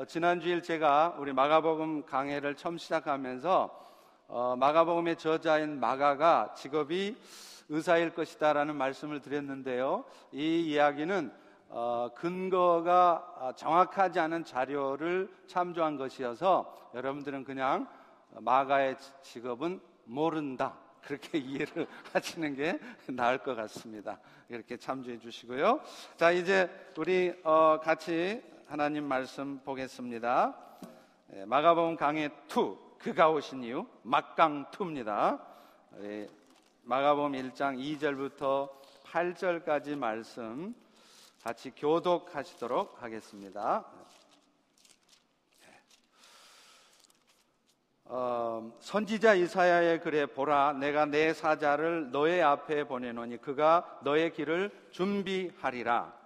어, 0.00 0.06
지난주일 0.06 0.62
제가 0.62 1.16
우리 1.18 1.34
마가복음 1.34 2.06
강해를 2.06 2.54
처음 2.54 2.78
시작하면서 2.78 3.68
어, 4.28 4.56
마가복음의 4.58 5.16
저자인 5.16 5.78
마가가 5.78 6.54
직업이 6.56 7.18
의사일 7.68 8.14
것이다라는 8.14 8.76
말씀을 8.76 9.20
드렸는데요. 9.20 10.06
이 10.32 10.62
이야기는 10.70 11.30
어, 11.68 12.08
근거가 12.14 13.52
정확하지 13.56 14.20
않은 14.20 14.44
자료를 14.44 15.28
참조한 15.46 15.98
것이어서 15.98 16.90
여러분들은 16.94 17.44
그냥 17.44 17.86
마가의 18.30 18.96
직업은 19.20 19.82
모른다. 20.04 20.78
그렇게 21.02 21.36
이해를 21.36 21.86
하시는 22.14 22.54
게 22.54 22.78
나을 23.06 23.36
것 23.36 23.54
같습니다. 23.54 24.18
이렇게 24.48 24.78
참조해 24.78 25.18
주시고요. 25.18 25.78
자, 26.16 26.30
이제 26.30 26.70
우리 26.96 27.34
어, 27.44 27.78
같이 27.82 28.42
하나님 28.70 29.02
말씀 29.02 29.58
보겠습니다. 29.64 30.56
예, 31.34 31.44
마가복음 31.44 31.96
강해 31.96 32.30
2 32.46 32.98
그가 33.00 33.28
오신 33.28 33.64
이유 33.64 33.84
막강 34.04 34.66
2입니다. 34.70 35.40
마가복음 36.82 37.32
1장 37.32 37.76
2절부터 37.98 38.70
8절까지 39.06 39.96
말씀 39.96 40.72
같이 41.42 41.72
교독하시도록 41.72 43.02
하겠습니다. 43.02 43.84
어, 48.04 48.72
선지자 48.78 49.34
이사야의 49.34 50.00
글에 50.00 50.26
보라 50.26 50.74
내가 50.74 51.06
내 51.06 51.34
사자를 51.34 52.12
너의 52.12 52.40
앞에 52.40 52.84
보내노니 52.84 53.38
그가 53.38 53.98
너의 54.04 54.32
길을 54.32 54.70
준비하리라 54.92 56.19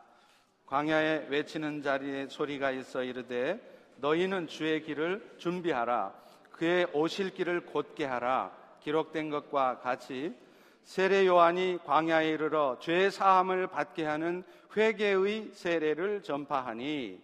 광야에 0.74 1.26
외치는 1.28 1.82
자리에 1.82 2.26
소리가 2.26 2.72
있어 2.72 3.04
이르되 3.04 3.60
너희는 3.98 4.48
주의 4.48 4.82
길을 4.82 5.36
준비하라 5.38 6.12
그의 6.50 6.88
오실 6.92 7.32
길을 7.32 7.66
곧게 7.66 8.04
하라 8.04 8.50
기록된 8.80 9.30
것과 9.30 9.78
같이 9.78 10.34
세례 10.82 11.28
요한이 11.28 11.78
광야에 11.84 12.28
이르러 12.28 12.76
죄 12.80 13.08
사함을 13.08 13.68
받게 13.68 14.04
하는 14.04 14.42
회개의 14.76 15.50
세례를 15.52 16.24
전파하니 16.24 17.20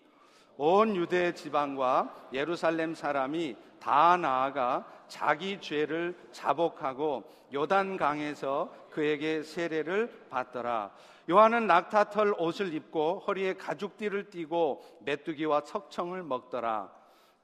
온 0.56 0.94
유대 0.94 1.34
지방과 1.34 2.28
예루살렘 2.32 2.94
사람이 2.94 3.56
다 3.80 4.16
나아가 4.16 4.86
자기 5.08 5.60
죄를 5.60 6.14
자복하고 6.30 7.24
요단 7.52 7.96
강에서 7.96 8.72
그에게 8.90 9.42
세례를 9.42 10.26
받더라. 10.30 10.92
요한은 11.30 11.68
낙타털 11.68 12.34
옷을 12.38 12.74
입고 12.74 13.20
허리에 13.20 13.54
가죽띠를 13.54 14.30
띠고 14.30 14.82
메뚜기와 15.04 15.60
석청을 15.60 16.24
먹더라. 16.24 16.90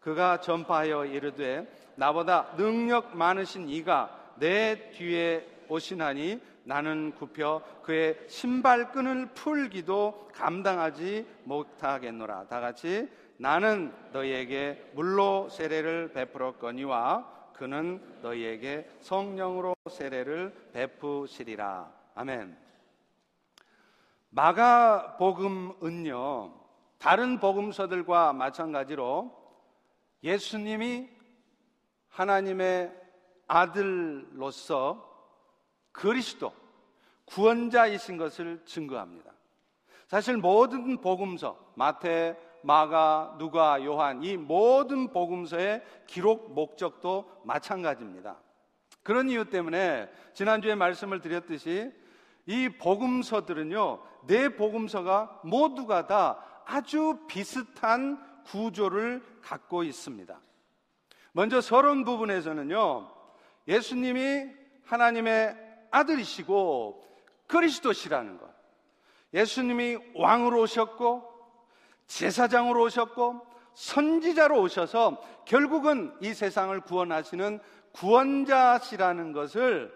그가 0.00 0.40
전파하여 0.40 1.04
이르되 1.04 1.66
나보다 1.94 2.56
능력 2.56 3.16
많으신 3.16 3.68
이가 3.68 4.34
내 4.38 4.90
뒤에 4.90 5.46
오시나니 5.68 6.40
나는 6.64 7.12
굽혀 7.12 7.62
그의 7.82 8.18
신발끈을 8.26 9.34
풀기도 9.34 10.28
감당하지 10.34 11.24
못하겠노라. 11.44 12.48
다 12.48 12.60
같이 12.60 13.08
나는 13.36 13.92
너희에게 14.12 14.90
물로 14.94 15.48
세례를 15.48 16.12
베풀었거니와 16.12 17.52
그는 17.52 18.02
너희에게 18.22 18.90
성령으로 19.00 19.76
세례를 19.88 20.52
베푸시리라. 20.72 21.88
아멘. 22.16 22.65
마가복음은요, 24.36 26.14
다른 26.98 27.40
복음서들과 27.40 28.34
마찬가지로 28.34 29.34
예수님이 30.22 31.08
하나님의 32.10 32.92
아들로서 33.46 35.10
그리스도 35.90 36.52
구원자이신 37.24 38.18
것을 38.18 38.62
증거합니다. 38.66 39.32
사실 40.06 40.36
모든 40.36 41.00
복음서 41.00 41.58
마태, 41.74 42.38
마가, 42.62 43.36
누가, 43.38 43.82
요한 43.84 44.22
이 44.22 44.36
모든 44.36 45.14
복음서의 45.14 45.82
기록 46.06 46.52
목적도 46.52 47.40
마찬가지입니다. 47.44 48.36
그런 49.02 49.30
이유 49.30 49.48
때문에 49.48 50.10
지난주에 50.34 50.74
말씀을 50.74 51.22
드렸듯이 51.22 51.90
이 52.46 52.68
복음서들은요, 52.68 54.00
네 54.26 54.48
복음서가 54.48 55.40
모두가 55.44 56.06
다 56.06 56.42
아주 56.64 57.20
비슷한 57.28 58.22
구조를 58.44 59.22
갖고 59.42 59.82
있습니다. 59.82 60.40
먼저 61.32 61.60
서론 61.60 62.04
부분에서는요, 62.04 63.08
예수님이 63.68 64.46
하나님의 64.84 65.56
아들이시고 65.90 67.04
그리스도시라는 67.46 68.38
것. 68.38 68.48
예수님이 69.34 69.98
왕으로 70.14 70.62
오셨고, 70.62 71.32
제사장으로 72.06 72.84
오셨고, 72.84 73.46
선지자로 73.74 74.60
오셔서 74.62 75.22
결국은 75.44 76.16
이 76.20 76.32
세상을 76.32 76.80
구원하시는 76.80 77.60
구원자시라는 77.92 79.32
것을 79.32 79.92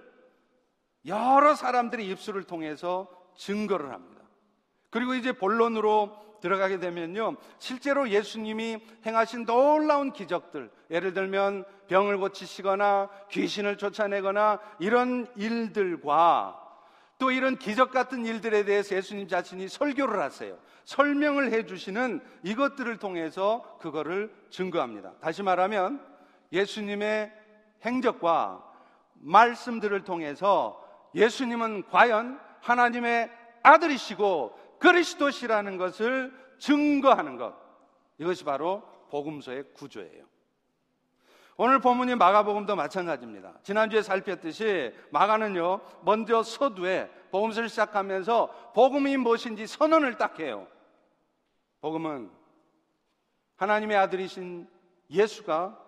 여러 1.06 1.54
사람들의 1.54 2.06
입술을 2.08 2.44
통해서 2.44 3.08
증거를 3.36 3.90
합니다. 3.92 4.19
그리고 4.90 5.14
이제 5.14 5.32
본론으로 5.32 6.16
들어가게 6.40 6.78
되면요. 6.78 7.36
실제로 7.58 8.08
예수님이 8.08 8.78
행하신 9.06 9.44
놀라운 9.44 10.12
기적들, 10.12 10.70
예를 10.90 11.12
들면 11.12 11.64
병을 11.88 12.18
고치시거나 12.18 13.08
귀신을 13.30 13.78
쫓아내거나 13.78 14.58
이런 14.78 15.26
일들과 15.36 16.56
또 17.18 17.30
이런 17.30 17.58
기적 17.58 17.90
같은 17.90 18.24
일들에 18.24 18.64
대해서 18.64 18.96
예수님 18.96 19.28
자신이 19.28 19.68
설교를 19.68 20.20
하세요. 20.20 20.58
설명을 20.84 21.52
해 21.52 21.66
주시는 21.66 22.22
이것들을 22.42 22.96
통해서 22.96 23.76
그거를 23.78 24.34
증거합니다. 24.48 25.12
다시 25.20 25.42
말하면 25.42 26.02
예수님의 26.50 27.30
행적과 27.84 28.64
말씀들을 29.16 30.02
통해서 30.04 30.82
예수님은 31.14 31.88
과연 31.90 32.40
하나님의 32.62 33.30
아들이시고 33.62 34.58
그리스도시라는 34.80 35.76
것을 35.76 36.32
증거하는 36.58 37.36
것. 37.36 37.54
이것이 38.18 38.44
바로 38.44 38.82
복음서의 39.10 39.72
구조예요. 39.74 40.24
오늘 41.56 41.78
본문이 41.78 42.14
마가복음도 42.14 42.74
마찬가지입니다. 42.74 43.58
지난주에 43.62 44.00
살폈듯이 44.00 44.94
마가는요, 45.10 45.80
먼저 46.02 46.42
서두에 46.42 47.10
복음서를 47.30 47.68
시작하면서 47.68 48.72
복음이 48.74 49.18
무엇인지 49.18 49.66
선언을 49.66 50.16
딱 50.16 50.40
해요. 50.40 50.66
복음은 51.82 52.30
하나님의 53.56 53.96
아들이신 53.98 54.66
예수가 55.10 55.78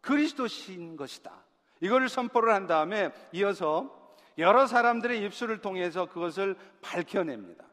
그리스도신 0.00 0.96
것이다. 0.96 1.44
이거를 1.80 2.08
선포를 2.08 2.54
한 2.54 2.66
다음에 2.66 3.10
이어서 3.32 3.90
여러 4.38 4.66
사람들의 4.66 5.22
입술을 5.24 5.60
통해서 5.60 6.06
그것을 6.06 6.56
밝혀냅니다. 6.80 7.64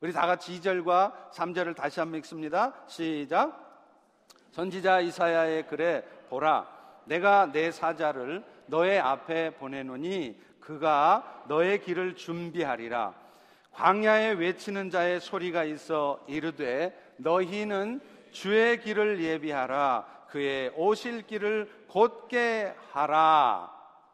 우리 0.00 0.12
다 0.12 0.28
같이 0.28 0.60
2절과 0.60 1.32
3절을 1.32 1.74
다시 1.74 1.98
한번 1.98 2.18
읽습니다. 2.18 2.72
시작. 2.86 3.66
선지자 4.52 5.00
이사야의 5.00 5.66
글에 5.66 6.02
보라 6.28 6.68
내가 7.06 7.50
내 7.50 7.72
사자를 7.72 8.44
너의 8.66 9.00
앞에 9.00 9.50
보내노니 9.56 10.40
그가 10.60 11.44
너의 11.48 11.82
길을 11.82 12.14
준비하리라 12.14 13.12
광야에 13.72 14.32
외치는 14.32 14.90
자의 14.90 15.20
소리가 15.20 15.64
있어 15.64 16.24
이르되 16.28 16.96
너희는 17.16 18.00
주의 18.30 18.80
길을 18.80 19.20
예비하라 19.20 20.26
그의 20.28 20.70
오실 20.76 21.22
길을 21.26 21.86
곧게 21.88 22.72
하라 22.92 23.72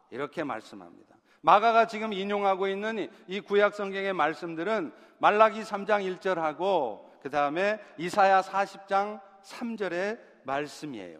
이렇게 0.09 0.43
말씀합니다. 0.43 1.04
마가가 1.45 1.85
지금 1.85 2.11
인용하고 2.11 2.67
있는 2.67 3.07
이 3.27 3.39
구약 3.39 3.75
성경의 3.75 4.13
말씀들은 4.13 4.91
말라기 5.19 5.61
3장 5.61 6.17
1절하고 6.17 7.05
그 7.21 7.29
다음에 7.29 7.79
이사야 7.99 8.41
40장 8.41 9.21
3절의 9.43 10.19
말씀이에요. 10.43 11.19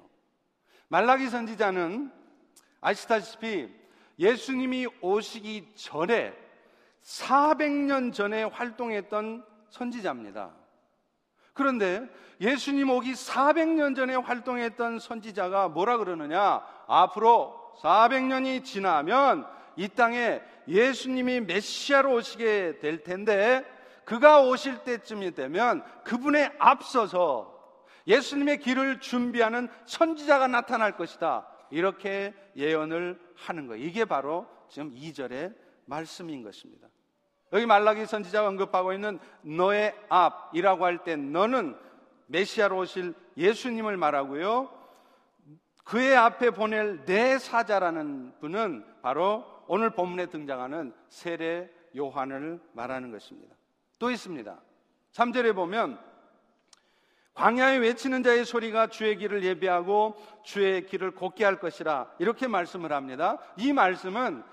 말라기 0.87 1.29
선지자는 1.29 2.11
아시다시피 2.81 3.71
예수님이 4.17 4.87
오시기 4.99 5.73
전에 5.75 6.33
400년 7.03 8.11
전에 8.11 8.45
활동했던 8.45 9.45
선지자입니다. 9.69 10.55
그런데 11.53 12.09
예수님 12.41 12.89
오기 12.89 13.11
400년 13.13 13.95
전에 13.95 14.15
활동했던 14.15 14.97
선지자가 14.97 15.69
뭐라 15.69 15.97
그러느냐? 15.97 16.65
앞으로 16.87 17.75
400년이 17.83 18.63
지나면 18.63 19.53
이 19.75 19.87
땅에 19.89 20.41
예수님이 20.67 21.41
메시아로 21.41 22.13
오시게 22.13 22.79
될 22.79 23.03
텐데 23.03 23.63
그가 24.05 24.41
오실 24.41 24.83
때쯤이 24.83 25.31
되면 25.33 25.83
그분에 26.03 26.51
앞서서 26.59 27.53
예수님의 28.07 28.59
길을 28.59 28.99
준비하는 28.99 29.67
선지자가 29.85 30.47
나타날 30.47 30.95
것이다. 30.95 31.47
이렇게 31.71 32.33
예언을 32.55 33.19
하는 33.35 33.67
거예요. 33.67 33.83
이게 33.83 34.05
바로 34.05 34.47
지금 34.69 34.93
2절의 34.93 35.55
말씀인 35.85 36.43
것입니다. 36.43 36.87
여기 37.53 37.65
말라기 37.65 38.05
선지자가 38.05 38.47
언급하고 38.47 38.93
있는 38.93 39.19
너의 39.41 39.95
앞이라고 40.09 40.85
할 40.85 41.03
때 41.03 41.15
너는 41.15 41.75
메시아로 42.27 42.77
오실 42.79 43.13
예수님을 43.37 43.97
말하고요. 43.97 44.69
그의 45.83 46.15
앞에 46.15 46.49
보낼 46.51 47.05
내 47.05 47.37
사자라는 47.37 48.39
분은 48.39 48.85
바로 49.01 49.45
오늘 49.67 49.89
본문에 49.89 50.27
등장하는 50.27 50.93
세례 51.09 51.69
요한을 51.95 52.59
말하는 52.73 53.11
것입니다. 53.11 53.55
또 53.99 54.11
있습니다. 54.11 54.59
3절에 55.13 55.55
보면 55.55 55.99
광야에 57.33 57.77
외치는 57.77 58.23
자의 58.23 58.45
소리가 58.45 58.87
주의 58.87 59.17
길을 59.17 59.43
예비하고 59.43 60.15
주의 60.43 60.85
길을 60.85 61.11
곱게 61.11 61.43
할 61.43 61.59
것이라 61.59 62.11
이렇게 62.19 62.47
말씀을 62.47 62.93
합니다. 62.93 63.37
이 63.57 63.73
말씀은 63.73 64.43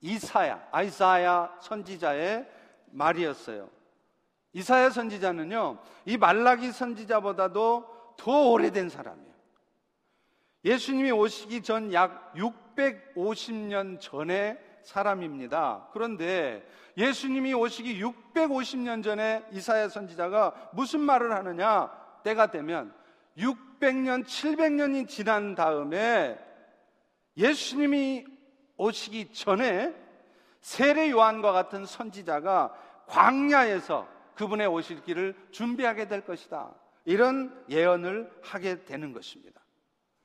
이사야, 0.00 0.68
아이사야 0.70 1.58
선지자의 1.60 2.48
말이었어요. 2.92 3.68
이사야 4.52 4.90
선지자는요, 4.90 5.78
이 6.04 6.16
말라기 6.16 6.72
선지자보다도 6.72 8.14
더 8.16 8.50
오래된 8.50 8.88
사람이에요. 8.88 9.31
예수님이 10.64 11.10
오시기 11.10 11.62
전 11.62 11.92
약 11.92 12.32
650년 12.34 14.00
전의 14.00 14.58
사람입니다. 14.82 15.88
그런데 15.92 16.66
예수님이 16.96 17.54
오시기 17.54 18.02
650년 18.02 19.02
전에 19.02 19.44
이사야 19.52 19.88
선지자가 19.88 20.70
무슨 20.72 21.00
말을 21.00 21.32
하느냐? 21.32 21.90
때가 22.22 22.50
되면 22.50 22.94
600년, 23.36 24.24
700년이 24.24 25.08
지난 25.08 25.54
다음에 25.54 26.38
예수님이 27.36 28.26
오시기 28.76 29.32
전에 29.32 29.94
세례 30.60 31.10
요한과 31.10 31.52
같은 31.52 31.86
선지자가 31.86 32.72
광야에서 33.06 34.06
그분의 34.34 34.66
오실 34.66 35.02
길을 35.02 35.34
준비하게 35.50 36.08
될 36.08 36.24
것이다. 36.24 36.74
이런 37.04 37.64
예언을 37.68 38.30
하게 38.42 38.84
되는 38.84 39.12
것입니다. 39.12 39.61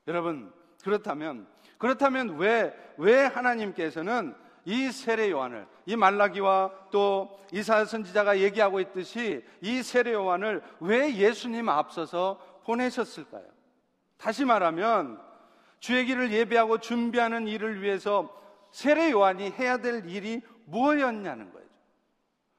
여러분, 0.08 0.52
그렇다면, 0.82 1.46
그렇다면 1.76 2.38
왜, 2.38 2.74
왜 2.96 3.24
하나님께서는 3.26 4.34
이 4.64 4.90
세례 4.90 5.30
요한을 5.30 5.66
이 5.86 5.96
말라기와 5.96 6.88
또 6.90 7.38
이사야 7.52 7.84
선지자가 7.84 8.40
얘기하고 8.40 8.80
있듯이 8.80 9.44
이 9.60 9.82
세례 9.82 10.12
요한을 10.14 10.62
왜 10.80 11.14
예수님 11.14 11.68
앞서서 11.68 12.38
보내셨을까요? 12.64 13.44
다시 14.16 14.44
말하면 14.44 15.20
주의 15.78 16.04
길을 16.06 16.32
예배하고 16.32 16.78
준비하는 16.78 17.46
일을 17.46 17.82
위해서 17.82 18.34
세례 18.70 19.10
요한이 19.10 19.52
해야 19.52 19.76
될 19.76 20.08
일이 20.08 20.42
무엇이었냐는 20.64 21.52
거예요. 21.52 21.68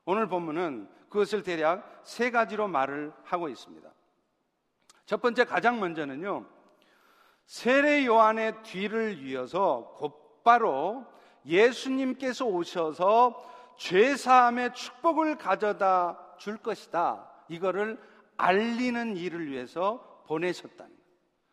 오늘 0.05 0.27
본문은 0.27 0.87
그것을 1.09 1.43
대략 1.43 2.01
세 2.03 2.31
가지로 2.31 2.67
말을 2.67 3.11
하고 3.23 3.49
있습니다. 3.49 3.89
첫 5.05 5.21
번째 5.21 5.43
가장 5.45 5.79
먼저는요. 5.79 6.45
세례 7.49 8.05
요한의 8.05 8.61
뒤를 8.61 9.17
이어서 9.23 9.95
곧바로 9.97 11.03
예수님께서 11.47 12.45
오셔서 12.45 13.73
죄 13.75 14.15
사함의 14.15 14.75
축복을 14.75 15.35
가져다 15.39 16.35
줄 16.37 16.57
것이다. 16.57 17.27
이거를 17.47 17.99
알리는 18.37 19.17
일을 19.17 19.49
위해서 19.49 20.21
보내셨다는. 20.27 20.91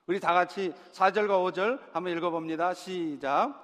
우리 0.07 0.21
다 0.21 0.35
같이 0.35 0.75
4절과 0.93 1.31
5절 1.51 1.81
한번 1.95 2.15
읽어 2.15 2.29
봅니다. 2.29 2.75
시작. 2.75 3.55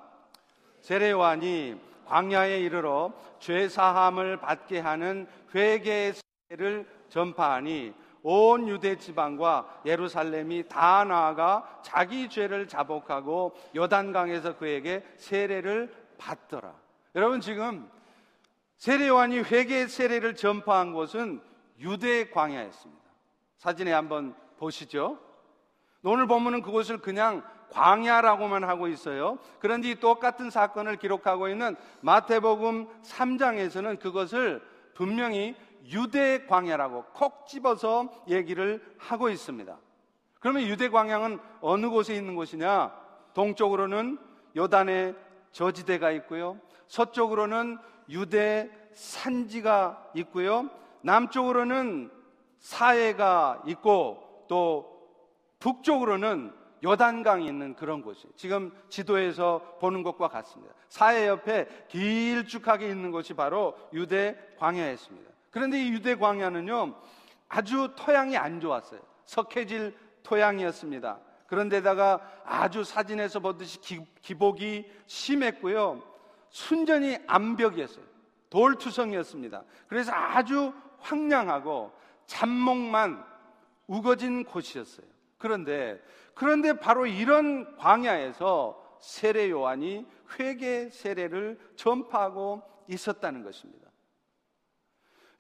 세례 0.81 1.11
요한이 1.11 1.79
광야에 2.07 2.61
이르러 2.61 3.13
죄 3.41 3.69
사함을 3.69 4.39
받게 4.39 4.79
하는 4.79 5.29
회개의 5.55 6.15
세를 6.49 6.89
전파하니 7.11 7.93
온 8.23 8.69
유대 8.69 8.97
지방과 8.97 9.83
예루살렘이 9.85 10.69
다 10.69 11.05
나아가 11.05 11.81
자기 11.83 12.29
죄를 12.29 12.69
자복하고 12.69 13.55
요단강에서 13.75 14.57
그에게 14.57 15.05
세례를 15.17 15.93
받더라. 16.19 16.75
여러분 17.15 17.41
지금 17.41 17.91
세례 18.77 19.09
요한이 19.09 19.41
회개 19.41 19.87
세례를 19.87 20.35
전파한 20.35 20.93
곳은 20.93 21.41
유대 21.81 22.31
광야였습니다. 22.31 23.03
사진에 23.59 23.93
한번 23.93 24.35
보시죠. 24.59 25.19
오늘 26.05 26.27
본문은 26.27 26.63
그곳을 26.63 26.99
그냥 26.99 27.45
광야라고만 27.71 28.65
하고 28.65 28.89
있어요. 28.89 29.39
그런데 29.59 29.91
이 29.91 29.95
똑같은 29.95 30.51
사건을 30.51 30.97
기록하고 30.97 31.49
있는 31.49 31.77
마태복음 32.01 32.89
3장에서는 33.03 33.99
그것을 33.99 34.63
분명히 34.95 35.57
유대 35.87 36.47
광야라고 36.47 37.05
콕 37.13 37.47
집어서 37.47 38.09
얘기를 38.29 38.83
하고 38.99 39.29
있습니다. 39.29 39.77
그러면 40.41 40.63
유대 40.65 40.89
광야는 40.89 41.39
어느 41.61 41.89
곳에 41.89 42.15
있는 42.15 42.35
곳이냐? 42.35 42.93
동쪽으로는 43.35 44.19
요단의 44.57 45.15
저지대가 45.53 46.11
있고요. 46.13 46.59
서쪽으로는 46.89 47.79
유대 48.09 48.71
산지가 48.93 50.11
있고요. 50.15 50.69
남쪽으로는 51.03 52.11
사해가 52.59 53.63
있고 53.67 54.45
또 54.49 54.93
북쪽으로는 55.59 56.53
요단강이 56.85 57.47
있는 57.47 57.75
그런 57.75 58.03
곳이에요. 58.03 58.33
지금 58.35 58.73
지도에서 58.89 59.77
보는 59.81 60.03
것과 60.03 60.29
같습니다. 60.29 60.75
사해 60.89 61.29
옆에 61.29 61.87
길쭉하게 61.89 62.89
있는 62.89 63.13
곳이 63.13 63.35
바로 63.35 63.77
유대 63.93 64.37
광야였습니다. 64.59 65.32
그런데 65.53 65.81
이 65.81 65.91
유대 65.91 66.17
광야는요, 66.17 66.97
아주 67.49 67.93
토양이 67.95 68.37
안 68.37 68.61
좋았어요. 68.61 69.01
석회질 69.27 69.97
토양이었습니다. 70.25 71.21
그런데다가 71.47 72.21
아주 72.45 72.83
사진에서 72.83 73.41
보듯이 73.41 73.79
기, 73.81 74.35
복이 74.35 74.91
심했고요. 75.07 76.03
순전히 76.49 77.19
암벽이었어요. 77.27 78.05
돌투성이었습니다. 78.49 79.63
그래서 79.87 80.13
아주 80.13 80.73
황량하고 80.99 81.93
잡목만 82.27 83.23
우거진 83.87 84.45
곳이었어요. 84.45 85.07
그런데 85.37 86.03
그런데 86.35 86.79
바로 86.79 87.05
이런 87.05 87.77
광야에서 87.77 88.99
세례 89.01 89.51
요한이 89.51 90.07
회개 90.39 90.89
세례를 90.91 91.59
전파하고 91.77 92.63
있었다는 92.89 93.43
것입니다. 93.43 93.82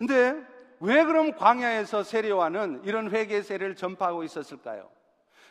근데 0.02 0.44
왜 0.80 1.04
그럼 1.04 1.30
광야에서 1.36 2.02
세례 2.02 2.30
요한은 2.30 2.80
이런 2.82 3.12
회개 3.12 3.40
세례를 3.40 3.76
전파하고 3.76 4.24
있었을까요? 4.24 4.90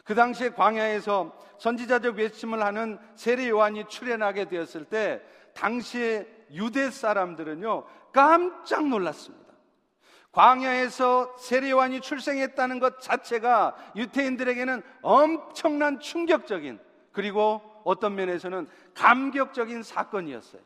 그 0.03 0.13
당시에 0.13 0.49
광야에서 0.49 1.31
선지자적 1.57 2.17
외침을 2.17 2.61
하는 2.61 2.99
세례 3.15 3.47
요한이 3.47 3.85
출현하게 3.87 4.49
되었을 4.49 4.83
때 4.83 5.21
당시에 5.53 6.27
유대 6.51 6.91
사람들은요 6.91 7.85
깜짝 8.11 8.89
놀랐습니다. 8.89 9.53
광야에서 10.33 11.37
세례 11.37 11.71
요한이 11.71 12.01
출생했다는 12.01 12.79
것 12.79 12.99
자체가 12.99 13.77
유태인들에게는 13.95 14.81
엄청난 15.01 16.01
충격적인 16.01 16.77
그리고 17.13 17.61
어떤 17.85 18.15
면에서는 18.15 18.67
감격적인 18.95 19.81
사건이었어요. 19.81 20.61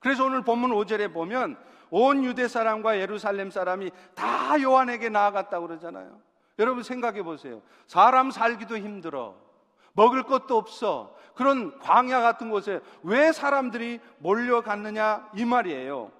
그래서 0.00 0.24
오늘 0.24 0.42
본문 0.42 0.72
5절에 0.72 1.12
보면 1.12 1.56
온 1.96 2.24
유대 2.24 2.48
사람과 2.48 2.98
예루살렘 2.98 3.52
사람이 3.52 3.92
다 4.16 4.60
요한에게 4.60 5.10
나아갔다고 5.10 5.68
그러잖아요. 5.68 6.20
여러분 6.58 6.82
생각해 6.82 7.22
보세요. 7.22 7.62
사람 7.86 8.32
살기도 8.32 8.76
힘들어. 8.76 9.36
먹을 9.92 10.24
것도 10.24 10.56
없어. 10.56 11.14
그런 11.36 11.78
광야 11.78 12.20
같은 12.20 12.50
곳에 12.50 12.80
왜 13.04 13.30
사람들이 13.30 14.00
몰려갔느냐 14.18 15.30
이 15.36 15.44
말이에요. 15.44 16.10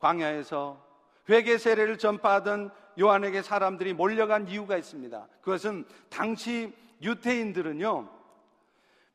광야에서 0.00 0.84
회개 1.30 1.56
세례를 1.56 1.96
전파하던 1.96 2.72
요한에게 3.00 3.40
사람들이 3.40 3.94
몰려간 3.94 4.48
이유가 4.48 4.76
있습니다. 4.76 5.28
그것은 5.40 5.86
당시 6.10 6.74
유태인들은요. 7.00 8.06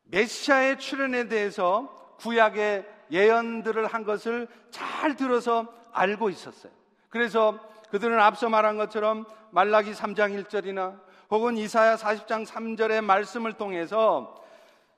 메시아의 0.05 0.79
출현에 0.79 1.27
대해서 1.27 2.15
구약의 2.17 2.96
예언들을 3.11 3.87
한 3.87 4.03
것을 4.03 4.47
잘 4.69 5.15
들어서 5.15 5.67
알고 5.91 6.29
있었어요. 6.29 6.71
그래서 7.09 7.59
그들은 7.89 8.19
앞서 8.19 8.49
말한 8.49 8.77
것처럼 8.77 9.25
말라기 9.51 9.91
3장 9.93 10.43
1절이나 10.43 10.99
혹은 11.29 11.57
이사야 11.57 11.95
40장 11.95 12.45
3절의 12.45 13.03
말씀을 13.03 13.53
통해서 13.53 14.35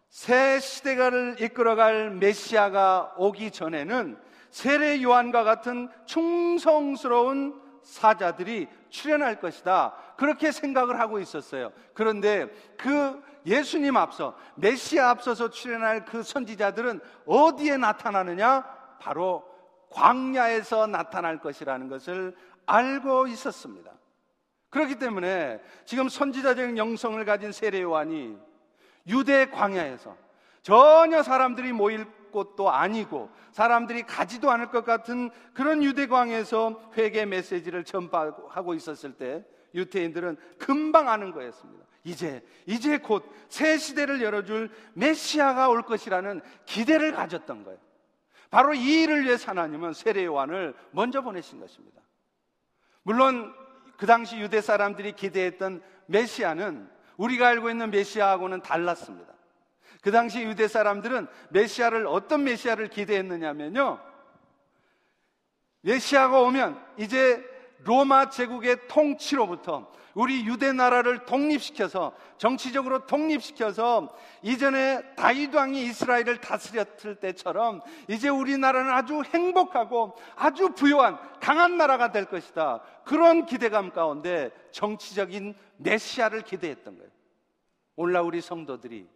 새 0.10 0.60
시대가를 0.60 1.38
이끌어갈 1.39 2.12
메시아가 2.12 3.13
오기 3.18 3.51
전에는 3.51 4.18
세례 4.50 5.01
요한과 5.01 5.44
같은 5.44 5.89
충성스러운 6.06 7.62
사자들이 7.84 8.68
출현할 8.89 9.39
것이다. 9.39 9.94
그렇게 10.18 10.51
생각을 10.51 11.00
하고 11.00 11.20
있었어요. 11.20 11.72
그런데 11.94 12.48
그 12.78 13.22
예수님 13.46 13.98
앞서, 13.98 14.36
메시아 14.55 15.10
앞서서 15.10 15.50
출현할 15.50 16.05
그 16.05 16.24
선지자들은 16.24 17.00
어디에 17.25 17.77
나타나느냐? 17.77 18.63
바로 19.00 19.43
광야에서 19.89 20.88
나타날 20.88 21.39
것이라는 21.39 21.88
것을 21.89 22.36
알고 22.65 23.27
있었습니다. 23.27 23.91
그렇기 24.69 24.96
때문에 24.96 25.62
지금 25.86 26.10
선지자적인 26.10 26.77
영성을 26.77 27.24
가진 27.25 27.51
세례 27.51 27.81
요한이 27.81 28.38
유대 29.08 29.50
광야에서 29.50 30.15
전혀 30.62 31.24
사람들이 31.24 31.74
모일 31.74 32.05
곳도 32.31 32.69
아니고 32.69 33.31
사람들이 33.51 34.03
가지도 34.03 34.51
않을 34.51 34.69
것 34.69 34.86
같은 34.86 35.31
그런 35.53 35.81
유대 35.81 36.05
광야에서 36.05 36.91
회개 36.96 37.25
메시지를 37.25 37.84
전파하고 37.84 38.75
있었을 38.75 39.13
때 39.13 39.43
유태인들은 39.74 40.38
금방 40.60 41.10
아는 41.10 41.31
거였습니다. 41.31 41.86
이제 42.03 42.44
이제 42.65 42.98
곧 42.98 43.39
새 43.50 43.77
시대를 43.77 44.22
열어줄 44.22 44.70
메시아가 44.94 45.70
올 45.70 45.82
것이라는 45.82 46.41
기대를 46.65 47.13
가졌던 47.13 47.63
거예요. 47.63 47.79
바로 48.51 48.74
이 48.74 49.01
일을 49.01 49.25
위해서 49.25 49.51
하나님은 49.51 49.94
세례 49.94 50.24
요한을 50.25 50.75
먼저 50.91 51.22
보내신 51.22 51.60
것입니다. 51.60 52.01
물론 53.03 53.53
그 53.98 54.06
당시 54.06 54.38
유대 54.38 54.62
사람들이 54.62 55.13
기대했던 55.13 55.82
메시아는 56.06 56.89
우리가 57.18 57.48
알고 57.48 57.70
있는 57.70 57.91
메시아하고는 57.91 58.62
달랐습니다. 58.62 59.34
그 60.01 60.12
당시 60.12 60.41
유대 60.44 60.68
사람들은 60.68 61.27
메시아를 61.50 62.08
어떤 62.08 62.44
메시아를 62.44 62.88
기대했느냐면요. 62.88 64.00
메시아가 65.82 66.39
오면 66.41 66.79
이제 66.98 67.44
로마 67.83 68.29
제국의 68.29 68.88
통치로부터 68.88 69.91
우리 70.13 70.45
유대 70.45 70.74
나라를 70.74 71.25
독립시켜서 71.25 72.13
정치적으로 72.38 73.05
독립시켜서 73.05 74.13
이전에 74.41 75.15
다윗 75.15 75.53
왕이 75.53 75.83
이스라엘을 75.83 76.41
다스렸을 76.41 77.15
때처럼 77.15 77.81
이제 78.07 78.27
우리나라는 78.27 78.91
아주 78.91 79.21
행복하고 79.21 80.15
아주 80.36 80.69
부유한 80.69 81.17
강한 81.39 81.77
나라가 81.77 82.12
될 82.12 82.25
것이다. 82.25 82.81
그런 83.05 83.45
기대감 83.45 83.91
가운데 83.91 84.51
정치적인 84.71 85.53
메시아를 85.77 86.41
기대했던 86.41 86.98
거예요. 86.98 87.12
올라 87.95 88.21
우리 88.21 88.41
성도들이 88.41 89.07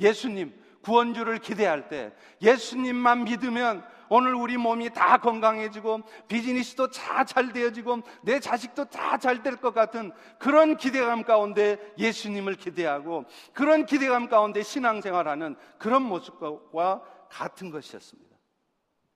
예수님 0.00 0.52
구원주를 0.82 1.38
기대할 1.38 1.88
때 1.88 2.12
예수님만 2.40 3.24
믿으면 3.24 3.84
오늘 4.08 4.34
우리 4.34 4.58
몸이 4.58 4.90
다 4.90 5.16
건강해지고 5.16 6.02
비즈니스도 6.28 6.90
다 6.90 7.24
잘 7.24 7.52
되어지고 7.52 8.02
내 8.22 8.40
자식도 8.40 8.86
다 8.90 9.16
잘 9.16 9.42
될 9.42 9.56
것 9.56 9.72
같은 9.72 10.12
그런 10.38 10.76
기대감 10.76 11.22
가운데 11.22 11.78
예수님을 11.96 12.56
기대하고 12.56 13.24
그런 13.54 13.86
기대감 13.86 14.28
가운데 14.28 14.62
신앙생활하는 14.62 15.56
그런 15.78 16.02
모습과 16.02 17.00
같은 17.30 17.70
것이었습니다. 17.70 18.36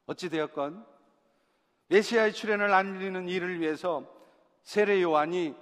어찌되었건 0.06 0.86
메시아의 1.88 2.32
출현을 2.32 2.72
알리는 2.72 3.28
일을 3.28 3.60
위해서 3.60 4.06
세례 4.62 5.02
요한이 5.02 5.54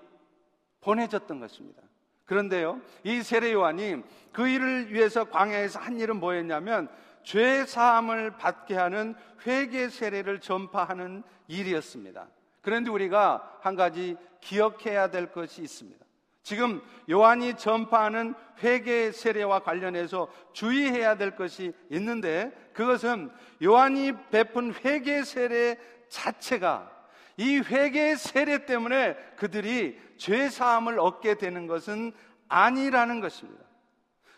보내졌던 0.81 1.41
것입니다. 1.41 1.83
그런데요, 2.26 2.81
이 3.02 3.23
세례 3.23 3.52
요한이 3.52 4.02
그 4.33 4.49
일을 4.49 4.93
위해서 4.93 5.25
광야에서 5.25 5.78
한 5.78 5.99
일은 5.99 6.21
뭐였냐면 6.21 6.88
죄 7.23 7.64
사함을 7.64 8.37
받게 8.37 8.75
하는 8.75 9.14
회개 9.47 9.88
세례를 9.88 10.40
전파하는 10.40 11.23
일이었습니다. 11.49 12.26
그런데 12.62 12.90
우리가 12.90 13.59
한 13.61 13.75
가지 13.76 14.16
기억해야 14.40 15.11
될 15.11 15.33
것이 15.33 15.62
있습니다. 15.62 16.04
지금 16.43 16.83
요한이 17.11 17.57
전파하는 17.57 18.35
회개 18.62 19.12
세례와 19.12 19.61
관련해서 19.61 20.28
주의해야 20.52 21.16
될 21.16 21.37
것이 21.37 21.73
있는데 21.90 22.52
그것은 22.75 23.31
요한이 23.62 24.12
베푼 24.31 24.75
회개 24.75 25.25
세례 25.25 25.78
자체가 26.09 26.94
이 27.37 27.59
회개 27.59 28.17
세례 28.17 28.64
때문에 28.64 29.14
그들이 29.37 29.99
죄 30.17 30.49
사함을 30.49 30.99
얻게 30.99 31.35
되는 31.35 31.67
것은 31.67 32.12
아니라는 32.49 33.21
것입니다. 33.21 33.64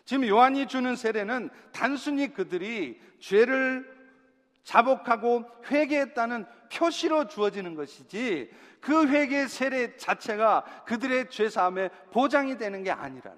지금 0.05 0.27
요한이 0.27 0.67
주는 0.67 0.95
세례는 0.95 1.49
단순히 1.71 2.33
그들이 2.33 2.99
죄를 3.19 3.97
자복하고 4.63 5.45
회개했다는 5.69 6.45
표시로 6.71 7.27
주어지는 7.27 7.75
것이지 7.75 8.49
그 8.79 9.07
회개 9.07 9.47
세례 9.47 9.95
자체가 9.97 10.83
그들의 10.85 11.29
죄 11.29 11.49
사함의 11.49 11.89
보장이 12.11 12.57
되는 12.57 12.83
게 12.83 12.91
아니라는. 12.91 13.37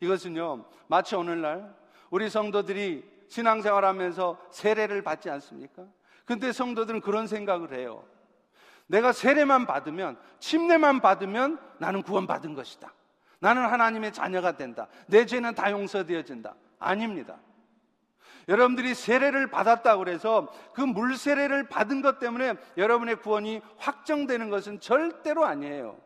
이것은요, 0.00 0.64
마치 0.86 1.16
오늘날 1.16 1.74
우리 2.10 2.30
성도들이 2.30 3.04
신앙생활하면서 3.28 4.38
세례를 4.50 5.02
받지 5.02 5.28
않습니까? 5.30 5.86
근데 6.24 6.52
성도들은 6.52 7.00
그런 7.00 7.26
생각을 7.26 7.74
해요. 7.74 8.06
내가 8.88 9.12
세례만 9.12 9.66
받으면, 9.66 10.18
침례만 10.40 11.00
받으면 11.00 11.58
나는 11.78 12.02
구원받은 12.02 12.54
것이다. 12.54 12.92
나는 13.38 13.66
하나님의 13.66 14.12
자녀가 14.12 14.56
된다. 14.56 14.88
내 15.06 15.24
죄는 15.24 15.54
다 15.54 15.70
용서되어진다. 15.70 16.54
아닙니다. 16.78 17.36
여러분들이 18.48 18.94
세례를 18.94 19.48
받았다고 19.48 20.04
그래서 20.04 20.52
그 20.72 20.80
물세례를 20.80 21.68
받은 21.68 22.00
것 22.00 22.18
때문에 22.18 22.54
여러분의 22.78 23.16
구원이 23.16 23.60
확정되는 23.76 24.48
것은 24.48 24.80
절대로 24.80 25.44
아니에요. 25.44 26.00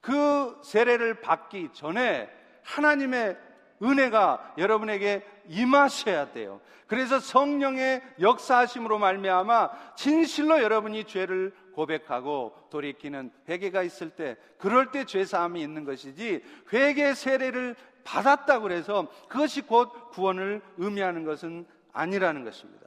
그 0.00 0.58
세례를 0.64 1.20
받기 1.20 1.70
전에 1.72 2.30
하나님의 2.62 3.38
은혜가 3.82 4.54
여러분에게 4.56 5.26
임하셔야 5.48 6.32
돼요. 6.32 6.60
그래서 6.86 7.18
성령의 7.18 8.02
역사하심으로 8.20 8.98
말미암아 8.98 9.94
진실로 9.96 10.62
여러분이 10.62 11.04
죄를 11.04 11.54
고백하고 11.74 12.54
돌이키는 12.70 13.30
회개가 13.48 13.82
있을 13.82 14.10
때 14.10 14.36
그럴 14.58 14.90
때 14.90 15.04
죄 15.04 15.24
사함이 15.24 15.60
있는 15.60 15.84
것이지 15.84 16.42
회개 16.72 17.14
세례를 17.14 17.76
받았다고 18.04 18.70
해서 18.70 19.08
그것이 19.28 19.62
곧 19.62 20.10
구원을 20.10 20.62
의미하는 20.76 21.24
것은 21.24 21.66
아니라는 21.92 22.44
것입니다. 22.44 22.86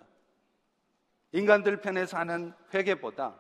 인간들 1.32 1.78
편에서 1.78 2.18
하는 2.18 2.54
회개보다 2.74 3.36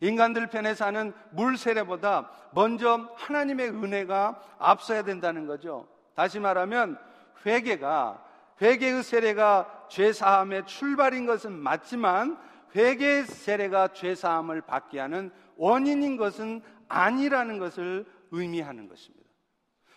인간들 0.00 0.48
편에서 0.48 0.86
하는 0.86 1.12
물 1.30 1.56
세례보다 1.56 2.30
먼저 2.52 3.08
하나님의 3.16 3.70
은혜가 3.70 4.40
앞서야 4.58 5.02
된다는 5.02 5.46
거죠. 5.46 5.88
다시 6.14 6.38
말하면 6.40 6.98
회개가 7.46 8.22
회개의 8.60 9.02
세례가 9.02 9.86
죄 9.88 10.12
사함의 10.12 10.66
출발인 10.66 11.26
것은 11.26 11.52
맞지만 11.52 12.38
회개 12.74 13.24
세례가 13.24 13.88
죄 13.88 14.14
사함을 14.14 14.62
받게 14.62 14.98
하는 14.98 15.30
원인인 15.56 16.16
것은 16.16 16.62
아니라는 16.88 17.58
것을 17.58 18.04
의미하는 18.30 18.88
것입니다. 18.88 19.24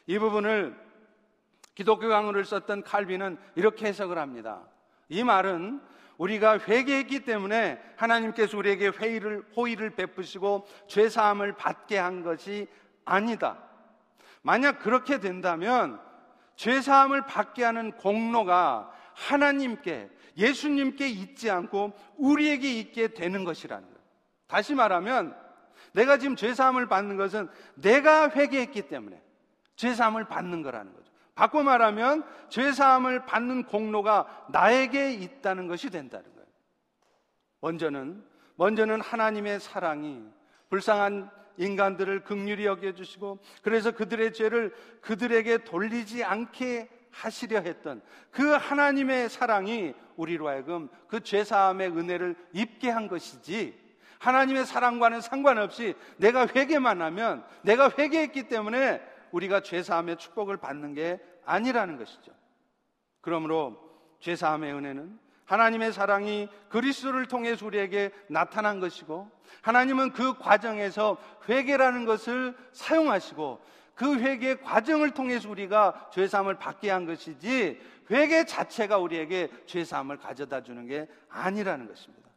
이 0.06 0.20
부분을 0.20 0.76
기독교 1.76 2.08
강의를 2.08 2.46
썼던 2.46 2.84
칼빈은 2.84 3.38
이렇게 3.56 3.88
해석을 3.88 4.18
합니다. 4.18 4.62
이 5.10 5.24
말은 5.24 5.82
우리가 6.18 6.60
회개했기 6.60 7.22
때문에 7.22 7.80
하나님께서 7.96 8.58
우리에게 8.58 8.88
회의를, 8.90 9.46
호의를 9.56 9.92
베푸시고 9.92 10.68
죄 10.88 11.10
사함을 11.10 11.54
받게 11.54 11.98
한 11.98 12.24
것이 12.24 12.68
아니다. 13.06 13.60
만약 14.42 14.80
그렇게 14.80 15.20
된다면 15.20 16.00
죄 16.56 16.82
사함을 16.82 17.26
받게 17.26 17.64
하는 17.64 17.92
공로가 17.92 18.92
하나님께 19.14 20.10
예수님께 20.38 21.08
있지 21.08 21.50
않고 21.50 21.94
우리에게 22.17 22.72
있게 22.79 23.10
되는 23.10 23.44
것이라는 23.44 23.84
거예요. 23.84 23.98
다시 24.48 24.75
말하면 24.75 25.36
내가 25.94 26.17
지금 26.17 26.36
죄 26.36 26.53
사함을 26.53 26.88
받는 26.88 27.17
것은 27.17 27.50
내가 27.75 28.29
회개했기 28.29 28.84
때문에 28.84 29.22
죄 29.75 29.94
사함을 29.94 30.27
받는 30.27 30.62
거라는 30.62 30.94
거죠. 30.94 31.12
바꿔 31.36 31.63
말하면 31.63 32.24
죄 32.50 32.72
사함을 32.72 33.25
받는 33.25 33.63
공로가 33.63 34.46
나에게 34.50 35.13
있다는 35.13 35.67
것이 35.67 35.89
된다는 35.89 36.25
거예요. 36.34 36.48
먼저는 37.62 38.24
먼저는 38.56 39.01
하나님의 39.01 39.60
사랑이 39.60 40.24
불쌍한 40.70 41.29
인간들을 41.58 42.24
극률히 42.24 42.65
여겨 42.65 42.94
주시고 42.94 43.39
그래서 43.62 43.91
그들의 43.91 44.34
죄를 44.34 44.74
그들에게 45.01 45.60
돌리지 45.63 46.24
않게 46.24 46.89
하시려 47.22 47.62
했던 47.62 48.02
그 48.32 48.52
하나님의 48.52 49.30
사랑이 49.30 49.94
우리로 50.16 50.48
하여금 50.48 50.90
그 51.08 51.22
죄사함의 51.22 51.90
은혜를 51.90 52.36
입게 52.54 52.90
한 52.90 53.08
것이지 53.08 53.78
하나님의 54.20 54.66
사랑과는 54.66 55.22
상관없이 55.22 55.96
내가 56.18 56.48
회개만 56.48 57.02
하면 57.02 57.46
내가 57.62 57.92
회개했기 57.98 58.48
때문에 58.48 59.02
우리가 59.32 59.62
죄사함의 59.62 60.18
축복을 60.18 60.58
받는 60.58 60.94
게 60.94 61.20
아니라는 61.46 61.98
것이죠. 61.98 62.32
그러므로 63.22 63.78
죄사함의 64.20 64.74
은혜는 64.74 65.20
하나님의 65.46 65.94
사랑이 65.94 66.50
그리스도를 66.70 67.28
통해서 67.28 67.66
우리에게 67.66 68.12
나타난 68.28 68.80
것이고 68.80 69.32
하나님은 69.62 70.12
그 70.12 70.38
과정에서 70.38 71.18
회개라는 71.48 72.06
것을 72.06 72.56
사용하시고 72.74 73.62
그 73.98 74.20
회개 74.20 74.58
과정을 74.58 75.12
통해서 75.12 75.50
우리가 75.50 76.12
죄 76.13 76.27
사함을 76.27 76.60
받게 76.60 76.92
한 76.92 77.08
것이지 77.08 77.82
회개 78.12 78.46
자체가 78.46 79.00
우리에게 79.00 79.50
죄 79.66 79.84
사함을 79.84 80.18
가져다 80.18 80.62
주는 80.62 80.86
게 80.86 81.10
아니라는 81.30 81.88
것입니다. 81.88 82.30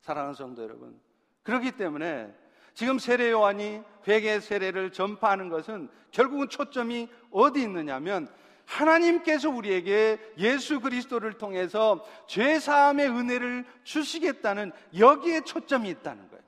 사랑하는 0.00 0.34
성도 0.34 0.64
여러분. 0.64 1.00
그렇기 1.44 1.72
때문에 1.72 2.34
지금 2.74 2.98
세례 2.98 3.30
요한이 3.30 3.80
회개 4.08 4.40
세례를 4.40 4.90
전파하는 4.90 5.48
것은 5.50 5.88
결국은 6.10 6.48
초점이 6.48 7.08
어디 7.30 7.62
있느냐면 7.62 8.28
하나님께서 8.64 9.50
우리에게 9.50 10.18
예수 10.38 10.80
그리스도를 10.80 11.34
통해서 11.34 12.04
죄 12.26 12.58
사함의 12.58 13.08
은혜를 13.08 13.64
주시겠다는 13.84 14.72
여기에 14.98 15.42
초점이 15.42 15.88
있다는 15.90 16.28
거예요. 16.28 16.42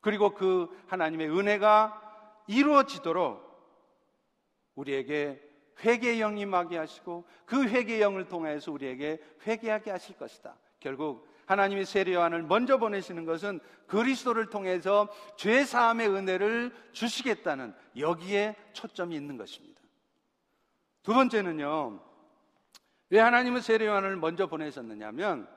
그리고 0.00 0.34
그 0.34 0.68
하나님의 0.88 1.30
은혜가 1.30 2.00
이루어지도록 2.48 3.51
우리에게 4.74 5.40
회개 5.84 6.16
영이 6.18 6.42
임하게 6.42 6.78
하시고 6.78 7.24
그 7.44 7.64
회개 7.64 8.00
영을 8.00 8.28
통해서 8.28 8.70
우리에게 8.72 9.20
회개하게 9.46 9.90
하실 9.90 10.16
것이다. 10.16 10.56
결국 10.80 11.28
하나님이 11.46 11.84
세례 11.84 12.14
요한을 12.14 12.42
먼저 12.42 12.78
보내시는 12.78 13.24
것은 13.24 13.60
그리스도를 13.86 14.48
통해서 14.48 15.08
죄 15.36 15.64
사함의 15.64 16.08
은혜를 16.08 16.72
주시겠다는 16.92 17.74
여기에 17.98 18.56
초점이 18.72 19.14
있는 19.14 19.36
것입니다. 19.36 19.80
두 21.02 21.12
번째는요. 21.12 22.00
왜 23.10 23.18
하나님은 23.18 23.60
세례 23.60 23.86
요한을 23.86 24.16
먼저 24.16 24.46
보내셨느냐면 24.46 25.48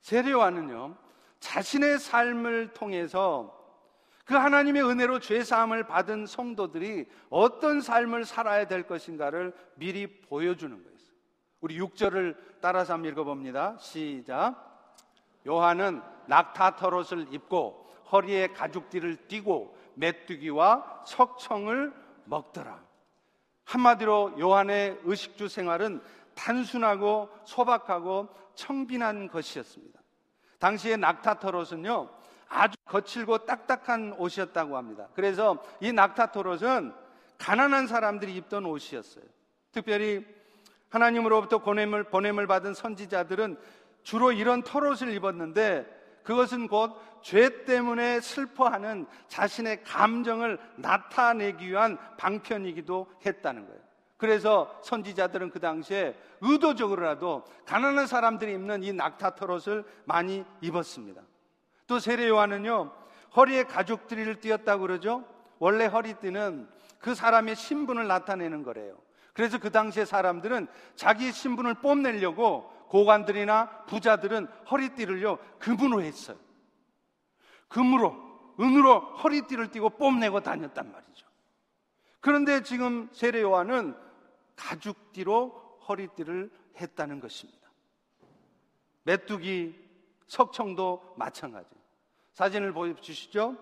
세례 0.00 0.30
요한은요. 0.30 0.96
자신의 1.40 1.98
삶을 1.98 2.74
통해서 2.74 3.63
그 4.24 4.34
하나님의 4.34 4.82
은혜로 4.82 5.18
죄 5.20 5.42
사함을 5.42 5.84
받은 5.84 6.26
성도들이 6.26 7.06
어떤 7.28 7.80
삶을 7.80 8.24
살아야 8.24 8.66
될 8.66 8.86
것인가를 8.86 9.54
미리 9.74 10.06
보여주는 10.20 10.74
거예요. 10.74 10.94
우리 11.60 11.78
6절을 11.78 12.36
따라서 12.60 12.94
한번 12.94 13.10
읽어봅니다. 13.10 13.76
시작. 13.78 14.74
요한은 15.46 16.02
낙타 16.26 16.76
털옷을 16.76 17.32
입고 17.32 17.90
허리에 18.12 18.48
가죽띠를 18.48 19.28
띠고 19.28 19.76
메뚜기와 19.94 21.04
석청을 21.06 21.92
먹더라. 22.24 22.82
한마디로 23.64 24.36
요한의 24.38 25.00
의식주 25.04 25.48
생활은 25.48 26.02
단순하고 26.34 27.30
소박하고 27.44 28.28
청빈한 28.54 29.28
것이었습니다. 29.28 30.00
당시에 30.58 30.96
낙타 30.96 31.38
털옷은요, 31.38 32.10
아주 32.48 32.76
거칠고 32.94 33.38
딱딱한 33.46 34.14
옷이었다고 34.18 34.76
합니다. 34.76 35.08
그래서 35.14 35.62
이 35.80 35.92
낙타털옷은 35.92 36.92
가난한 37.38 37.86
사람들이 37.86 38.34
입던 38.36 38.64
옷이었어요. 38.64 39.24
특별히 39.72 40.24
하나님으로부터 40.90 41.58
보냄을, 41.58 42.04
보냄을 42.04 42.46
받은 42.46 42.74
선지자들은 42.74 43.58
주로 44.04 44.32
이런 44.32 44.62
털옷을 44.62 45.12
입었는데 45.12 45.86
그것은 46.22 46.68
곧 46.68 47.14
죄 47.24 47.64
때문에 47.64 48.20
슬퍼하는 48.20 49.06
자신의 49.28 49.82
감정을 49.82 50.58
나타내기 50.76 51.70
위한 51.70 51.96
방편이기도 52.18 53.06
했다는 53.24 53.66
거예요. 53.66 53.80
그래서 54.18 54.78
선지자들은 54.84 55.48
그 55.50 55.58
당시에 55.58 56.14
의도적으로라도 56.42 57.44
가난한 57.64 58.06
사람들이 58.06 58.52
입는 58.52 58.82
이 58.82 58.92
낙타 58.92 59.36
털옷을 59.36 59.84
많이 60.04 60.44
입었습니다. 60.60 61.22
또 61.86 61.98
세례 61.98 62.28
요한은요, 62.28 62.92
허리에 63.36 63.64
가죽들이를 63.64 64.40
띄었다고 64.40 64.82
그러죠? 64.82 65.24
원래 65.58 65.86
허리띠는 65.86 66.68
그 66.98 67.14
사람의 67.14 67.56
신분을 67.56 68.06
나타내는 68.06 68.62
거래요. 68.62 68.98
그래서 69.32 69.58
그 69.58 69.70
당시에 69.70 70.04
사람들은 70.04 70.68
자기 70.94 71.32
신분을 71.32 71.74
뽐내려고 71.74 72.72
고관들이나 72.88 73.84
부자들은 73.86 74.46
허리띠를요, 74.70 75.38
금으로 75.58 76.02
했어요. 76.02 76.38
금으로, 77.68 78.14
은으로 78.60 79.00
허리띠를 79.16 79.70
띠고 79.72 79.90
뽐내고 79.90 80.40
다녔단 80.40 80.92
말이죠. 80.92 81.26
그런데 82.20 82.62
지금 82.62 83.08
세례 83.12 83.42
요한은 83.42 83.96
가죽띠로 84.56 85.80
허리띠를 85.88 86.50
했다는 86.80 87.20
것입니다. 87.20 87.70
메뚜기, 89.02 89.83
석청도 90.26 91.14
마찬가지. 91.16 91.68
사진을 92.32 92.72
보여주시죠? 92.72 93.56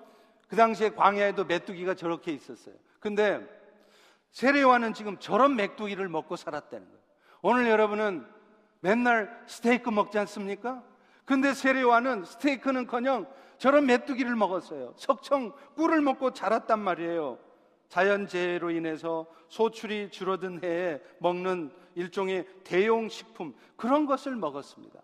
그 0.49 0.57
당시에 0.57 0.91
광야에도 0.91 1.45
메뚜기가 1.45 1.95
저렇게 1.95 2.33
있었어요. 2.33 2.75
근데 3.01 3.41
세례 4.31 4.63
요한은 4.63 4.95
지금 4.95 5.19
저런 5.19 5.57
메뚜기를 5.57 6.09
먹고 6.09 6.37
살았다는 6.37 6.87
거예요. 6.87 7.03
오늘 7.43 7.69
여러분은 7.69 8.27
맨날 8.81 9.45
스테이크 9.47 9.91
먹지 9.91 10.19
않습니까? 10.19 10.83
근데 11.25 11.55
세례와는 11.55 12.25
스테이크는 12.25 12.87
커녕 12.87 13.27
저런 13.59 13.87
메뚜기를 13.87 14.35
먹었어요. 14.35 14.95
석청 14.97 15.53
꿀을 15.77 16.01
먹고 16.01 16.33
자랐단 16.33 16.81
말이에요. 16.81 17.39
자연재해로 17.89 18.71
인해서 18.71 19.27
소출이 19.49 20.11
줄어든 20.11 20.65
해에 20.65 21.01
먹는 21.19 21.73
일종의 21.95 22.47
대용 22.65 23.09
식품 23.09 23.55
그런 23.77 24.07
것을 24.07 24.35
먹었습니다. 24.35 25.01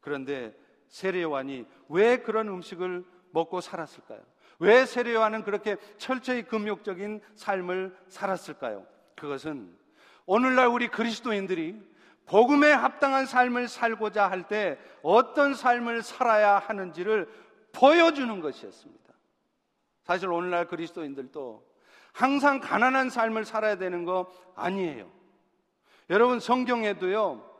그런데 0.00 0.54
세례요한이 0.94 1.66
왜 1.88 2.18
그런 2.18 2.46
음식을 2.48 3.04
먹고 3.32 3.60
살았을까요? 3.60 4.20
왜 4.60 4.86
세례요한은 4.86 5.42
그렇게 5.42 5.76
철저히 5.98 6.44
금욕적인 6.44 7.20
삶을 7.34 7.96
살았을까요? 8.06 8.86
그것은 9.16 9.76
오늘날 10.24 10.68
우리 10.68 10.86
그리스도인들이 10.86 11.82
복음에 12.26 12.70
합당한 12.70 13.26
삶을 13.26 13.66
살고자 13.66 14.30
할 14.30 14.44
때 14.44 14.78
어떤 15.02 15.54
삶을 15.54 16.02
살아야 16.02 16.60
하는지를 16.60 17.28
보여주는 17.72 18.40
것이었습니다. 18.40 19.12
사실 20.04 20.30
오늘날 20.30 20.68
그리스도인들도 20.68 21.66
항상 22.12 22.60
가난한 22.60 23.10
삶을 23.10 23.44
살아야 23.44 23.76
되는 23.76 24.04
거 24.04 24.32
아니에요. 24.54 25.10
여러분 26.08 26.38
성경에도요. 26.38 27.53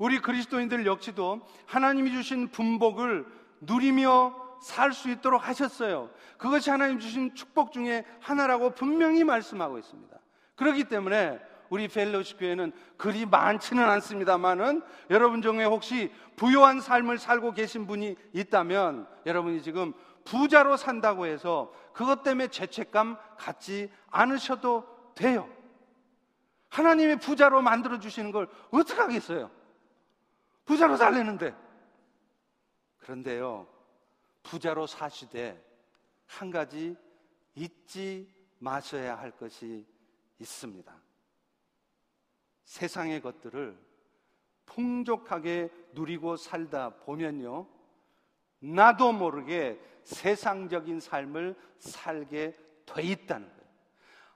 우리 0.00 0.18
그리스도인들 0.18 0.86
역시도 0.86 1.46
하나님이 1.66 2.10
주신 2.10 2.48
분복을 2.48 3.26
누리며 3.60 4.34
살 4.62 4.92
수 4.92 5.10
있도록 5.10 5.46
하셨어요. 5.46 6.08
그것이 6.38 6.70
하나님 6.70 6.98
주신 6.98 7.34
축복 7.34 7.70
중에 7.72 8.06
하나라고 8.18 8.70
분명히 8.70 9.24
말씀하고 9.24 9.78
있습니다. 9.78 10.18
그렇기 10.56 10.84
때문에 10.84 11.38
우리 11.68 11.86
펠로시 11.86 12.38
교회는 12.38 12.72
그리 12.96 13.26
많지는 13.26 13.84
않습니다만은 13.84 14.82
여러분 15.10 15.42
중에 15.42 15.64
혹시 15.64 16.10
부유한 16.36 16.80
삶을 16.80 17.18
살고 17.18 17.52
계신 17.52 17.86
분이 17.86 18.16
있다면 18.32 19.06
여러분이 19.26 19.62
지금 19.62 19.92
부자로 20.24 20.78
산다고 20.78 21.26
해서 21.26 21.72
그것 21.92 22.22
때문에 22.22 22.48
죄책감 22.48 23.18
갖지 23.36 23.90
않으셔도 24.10 24.86
돼요. 25.14 25.46
하나님의 26.70 27.18
부자로 27.18 27.60
만들어 27.60 27.98
주시는 27.98 28.32
걸 28.32 28.48
어떻게 28.70 28.98
하겠어요? 28.98 29.59
부자로 30.70 30.96
살려는데. 30.96 31.52
그런데요, 32.98 33.66
부자로 34.44 34.86
사시되 34.86 35.60
한 36.26 36.52
가지 36.52 36.96
잊지 37.56 38.32
마셔야 38.60 39.18
할 39.18 39.32
것이 39.32 39.84
있습니다. 40.38 40.94
세상의 42.62 43.20
것들을 43.20 43.76
풍족하게 44.66 45.70
누리고 45.92 46.36
살다 46.36 46.90
보면요. 47.00 47.66
나도 48.60 49.12
모르게 49.12 49.80
세상적인 50.04 51.00
삶을 51.00 51.56
살게 51.80 52.56
돼 52.86 53.02
있다는 53.02 53.48
거예요. 53.48 53.70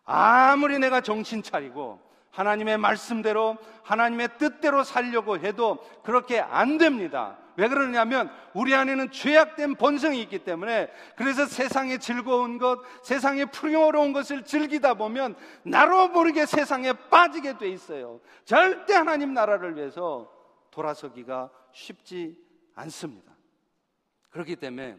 아무리 0.02 0.80
내가 0.80 1.00
정신 1.00 1.44
차리고 1.44 2.00
하나님의 2.34 2.78
말씀대로 2.78 3.56
하나님의 3.82 4.28
뜻대로 4.38 4.82
살려고 4.82 5.38
해도 5.38 5.78
그렇게 6.02 6.40
안 6.40 6.78
됩니다. 6.78 7.38
왜 7.56 7.68
그러냐면 7.68 8.28
우리 8.52 8.74
안에는 8.74 9.12
죄악된 9.12 9.76
본성이 9.76 10.20
있기 10.22 10.40
때문에 10.40 10.90
그래서 11.16 11.46
세상에 11.46 11.98
즐거운 11.98 12.58
것, 12.58 12.80
세상에 13.04 13.44
풍요로운 13.44 14.12
것을 14.12 14.44
즐기다 14.44 14.94
보면 14.94 15.36
나로 15.62 16.08
모르게 16.08 16.46
세상에 16.46 16.92
빠지게 16.92 17.58
돼 17.58 17.68
있어요. 17.68 18.20
절대 18.44 18.94
하나님 18.94 19.32
나라를 19.32 19.76
위해서 19.76 20.28
돌아서기가 20.72 21.50
쉽지 21.70 22.36
않습니다. 22.74 23.32
그렇기 24.30 24.56
때문에 24.56 24.96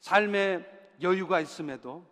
삶에 0.00 0.66
여유가 1.00 1.38
있음에도 1.38 2.04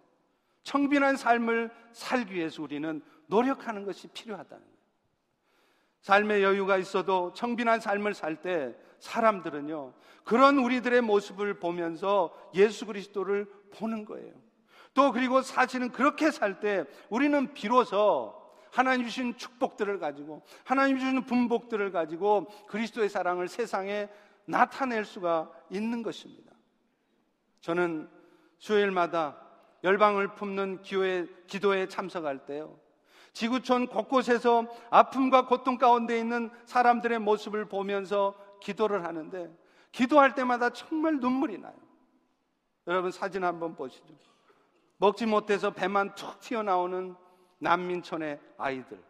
청빈한 0.62 1.16
삶을 1.16 1.70
살기 1.92 2.35
위해서 2.35 2.62
우리는 2.62 3.03
노력하는 3.29 3.85
것이 3.85 4.09
필요하다는 4.09 4.62
거예요. 4.64 4.79
삶의 6.01 6.43
여유가 6.43 6.77
있어도 6.77 7.33
청빈한 7.33 7.81
삶을 7.81 8.14
살 8.14 8.43
때 8.43 8.75
사람들은요, 8.99 9.95
그런 10.25 10.59
우리들의 10.59 11.01
모습을 11.03 11.61
보면서 11.61 12.35
예수 12.55 12.85
그리스도를 12.85 13.47
보는 13.73 14.05
거예요. 14.05 14.33
또 14.95 15.12
그리고 15.12 15.43
사실은 15.43 15.93
그렇게 15.93 16.31
살 16.31 16.59
때 16.61 16.85
우리는 17.09 17.55
비로소 17.55 18.35
하나님 18.73 19.07
주신 19.07 19.37
축복들을 19.37 19.99
가지고 19.99 20.43
하나님 20.64 20.99
주신 20.99 21.25
분복들을 21.25 21.93
가지고 21.93 22.47
그리스도의 22.67 23.09
사랑을 23.09 23.49
세상에 23.49 24.09
나타낼 24.47 25.05
수가 25.05 25.51
있는 25.71 26.03
것입니다. 26.03 26.53
저는 27.61 28.09
수요일마다 28.59 29.41
열방을 29.85 30.35
품는 30.35 30.83
기도에, 30.83 31.87
참석할 31.87 32.47
때요. 32.47 32.79
지구촌 33.38 33.87
곳곳에서 33.87 34.66
아픔과 34.90 35.46
고통 35.46 35.79
가운데 35.79 36.18
있는 36.18 36.51
사람들의 36.64 37.20
모습을 37.20 37.66
보면서 37.66 38.35
기도를 38.61 39.05
하는데 39.05 39.48
기도할 39.92 40.35
때마다 40.35 40.70
정말 40.70 41.20
눈물이 41.20 41.59
나요. 41.59 41.77
여러분 42.88 43.12
사진 43.12 43.44
한번 43.44 43.77
보시죠. 43.77 44.12
먹지 44.96 45.27
못해서 45.27 45.70
배만 45.70 46.16
툭 46.16 46.40
튀어나오는 46.40 47.14
난민촌의 47.61 48.40
아이들. 48.59 49.01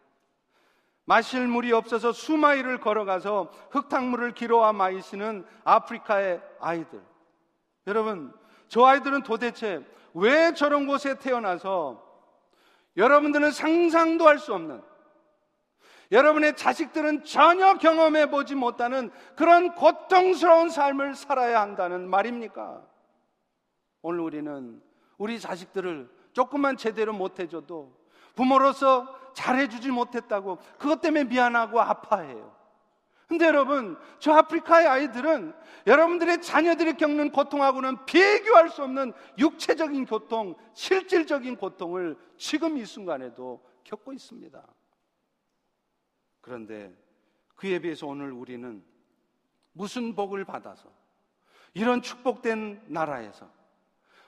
마실 1.07 1.49
물이 1.49 1.73
없어서 1.73 2.13
수마일을 2.13 2.81
걸어가서 2.81 3.51
흙탕물을 3.71 4.35
길어와 4.35 4.75
마시는 4.75 5.47
아프리카의 5.65 6.43
아이들. 6.61 7.03
여러분, 7.87 8.35
저 8.69 8.85
아이들은 8.85 9.23
도대체 9.23 9.83
왜 10.13 10.53
저런 10.53 10.87
곳에 10.87 11.19
태어나서 11.19 12.08
여러분들은 12.99 13.53
상상도 13.53 14.29
할 14.29 14.39
수 14.39 14.53
없는 14.53 14.83
여러분의 16.11 16.57
자식들은 16.57 17.25
전혀 17.25 17.75
경험해 17.75 18.31
보지 18.31 18.55
못하는 18.55 19.11
그런 19.37 19.75
고통스러운 19.75 20.71
삶을 20.71 21.15
살아야 21.15 21.61
한다는 21.61 22.09
말입니까? 22.09 22.83
오늘 24.03 24.21
우리는 24.21 24.83
우리 25.19 25.39
자식들을 25.39 26.09
조금만 26.33 26.77
제대로 26.77 27.13
못해줘도 27.13 27.95
부모로서 28.35 29.33
잘해주지 29.35 29.91
못했다고 29.91 30.59
그것 30.79 31.01
때문에 31.01 31.25
미안하고 31.25 31.81
아파해요. 31.81 32.58
근데 33.29 33.45
여러분, 33.45 33.99
저 34.19 34.33
아프리카의 34.33 34.87
아이들은 34.87 35.53
여러분들의 35.87 36.41
자녀들이 36.41 36.95
겪는 36.95 37.31
고통하고는 37.31 38.07
비교할 38.07 38.71
수 38.71 38.83
없는 38.83 39.13
육체적인 39.39 40.07
고통, 40.07 40.55
실질적인 40.73 41.57
고통을 41.57 42.17
지금 42.39 42.79
이 42.79 42.87
순간에도 42.87 43.63
겪고 43.85 44.15
있습니다. 44.15 44.67
그런데 46.41 46.97
그에 47.55 47.79
비해서 47.79 48.07
오늘 48.07 48.33
우리는 48.33 48.83
무슨 49.73 50.15
복을 50.15 50.47
받아서 50.47 50.91
이런 51.75 52.01
축복된 52.01 52.85
나라에서 52.87 53.51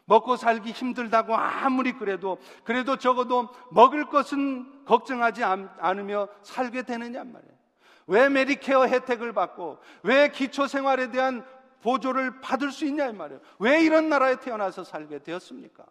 먹고 0.05 0.37
살기 0.37 0.73
힘들다고 0.73 1.35
아무리 1.35 1.93
그래도 1.93 2.39
그래도 2.65 2.97
적어도 2.97 3.49
먹을 3.71 4.05
것은 4.11 4.85
걱정하지 4.85 5.43
않으며 5.45 6.29
살게 6.43 6.83
되느냐 6.83 7.25
말이에요. 7.25 7.60
왜 8.07 8.29
메디케어 8.29 8.87
혜택을 8.87 9.33
받고 9.33 9.79
왜 10.03 10.31
기초 10.31 10.67
생활에 10.67 11.11
대한 11.11 11.47
보조를 11.83 12.41
받을 12.41 12.73
수 12.73 12.85
있냐 12.85 13.07
이 13.09 13.13
말이에요. 13.13 13.41
왜 13.59 13.83
이런 13.83 14.09
나라에 14.09 14.37
태어나서 14.37 14.85
살게 14.85 15.21
되었습니까? 15.21 15.85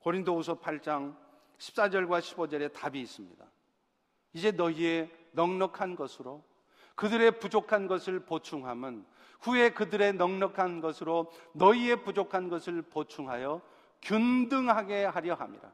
고린도후서 0.00 0.60
8장 0.60 1.16
14절과 1.58 2.20
15절에 2.20 2.72
답이 2.72 3.00
있습니다. 3.00 3.44
이제 4.32 4.50
너희의 4.50 5.10
넉넉한 5.32 5.96
것으로 5.96 6.42
그들의 6.94 7.38
부족한 7.38 7.86
것을 7.86 8.20
보충함은 8.20 9.04
후에 9.40 9.70
그들의 9.70 10.14
넉넉한 10.14 10.80
것으로 10.80 11.30
너희의 11.52 12.02
부족한 12.02 12.48
것을 12.48 12.82
보충하여 12.82 13.60
균등하게 14.02 15.04
하려 15.04 15.34
함이라. 15.34 15.72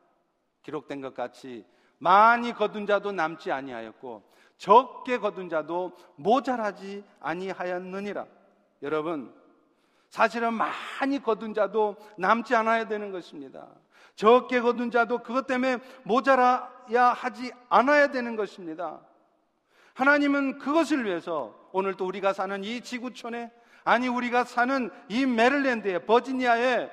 기록된 0.62 1.00
것 1.00 1.14
같이 1.14 1.64
많이 1.98 2.52
거둔 2.52 2.86
자도 2.86 3.12
남지 3.12 3.52
아니하였고 3.52 4.22
적게 4.56 5.18
거둔 5.18 5.48
자도 5.48 5.92
모자라지 6.16 7.04
아니하였느니라. 7.20 8.26
여러분, 8.82 9.34
사실은 10.10 10.54
많이 10.54 11.22
거둔 11.22 11.54
자도 11.54 11.96
남지 12.16 12.54
않아야 12.54 12.86
되는 12.86 13.10
것입니다. 13.10 13.66
적게 14.14 14.60
거둔 14.60 14.90
자도 14.90 15.18
그것 15.18 15.46
때문에 15.46 15.78
모자라야 16.04 17.06
하지 17.14 17.52
않아야 17.68 18.08
되는 18.08 18.36
것입니다. 18.36 19.00
하나님은 19.94 20.58
그것을 20.58 21.04
위해서 21.04 21.54
오늘 21.72 21.94
또 21.94 22.06
우리가 22.06 22.32
사는 22.32 22.62
이 22.62 22.80
지구촌에 22.80 23.50
아니 23.84 24.08
우리가 24.08 24.44
사는 24.44 24.90
이 25.08 25.26
메릴랜드에 25.26 26.06
버지니아에 26.06 26.90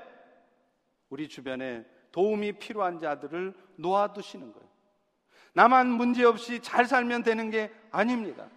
우리 1.09 1.27
주변에 1.27 1.85
도움이 2.11 2.53
필요한 2.53 2.99
자들을 2.99 3.53
놓아두시는 3.77 4.51
거예요. 4.51 4.70
나만 5.53 5.87
문제없이 5.87 6.61
잘 6.61 6.85
살면 6.85 7.23
되는 7.23 7.49
게 7.49 7.71
아닙니다. 7.91 8.47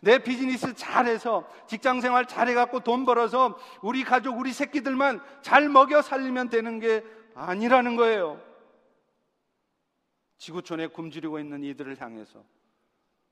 내 0.00 0.18
비즈니스 0.18 0.74
잘해서 0.74 1.48
직장 1.66 2.00
생활 2.00 2.26
잘해갖고 2.26 2.80
돈 2.80 3.04
벌어서 3.04 3.58
우리 3.82 4.04
가족, 4.04 4.38
우리 4.38 4.52
새끼들만 4.52 5.20
잘 5.42 5.68
먹여 5.68 6.02
살리면 6.02 6.48
되는 6.48 6.78
게 6.78 7.04
아니라는 7.34 7.96
거예요. 7.96 8.40
지구촌에 10.38 10.88
굶주리고 10.88 11.38
있는 11.38 11.64
이들을 11.64 12.00
향해서 12.00 12.44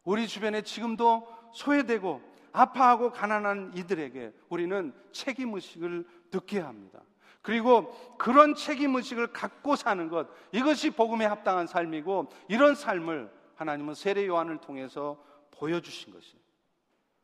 우리 0.05 0.27
주변에 0.27 0.62
지금도 0.62 1.27
소외되고 1.55 2.23
아파하고 2.53 3.11
가난한 3.12 3.73
이들에게 3.75 4.33
우리는 4.49 4.94
책임의식을 5.12 6.07
느껴야 6.33 6.66
합니다. 6.66 7.01
그리고 7.44 7.94
그런 8.16 8.54
책임 8.54 8.96
의식을 8.96 9.26
갖고 9.26 9.76
사는 9.76 10.09
것, 10.09 10.28
이것이 10.50 10.88
복음에 10.88 11.26
합당한 11.26 11.66
삶이고 11.66 12.30
이런 12.48 12.74
삶을 12.74 13.30
하나님은 13.57 13.92
세례 13.92 14.26
요한을 14.26 14.62
통해서 14.62 15.22
보여주신 15.50 16.11
것이에요. 16.14 16.38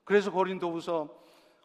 그래서 0.04 0.30
고린도후서 0.30 1.08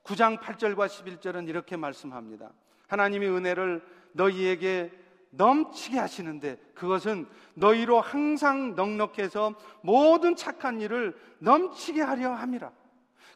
9장 0.06 0.40
8절과 0.40 0.88
11절은 0.88 1.50
이렇게 1.50 1.76
말씀합니다. 1.76 2.54
하나님의 2.88 3.30
은혜를 3.30 3.86
너희에게 4.14 4.90
넘치게 5.32 6.00
하시는데 6.00 6.56
그것은 6.76 7.28
너희로 7.56 8.00
항상 8.00 8.74
넉넉해서 8.76 9.54
모든 9.82 10.38
착한 10.38 10.80
일을 10.80 11.14
넘치게 11.40 12.02
하려 12.02 12.32
함이라. 12.32 12.72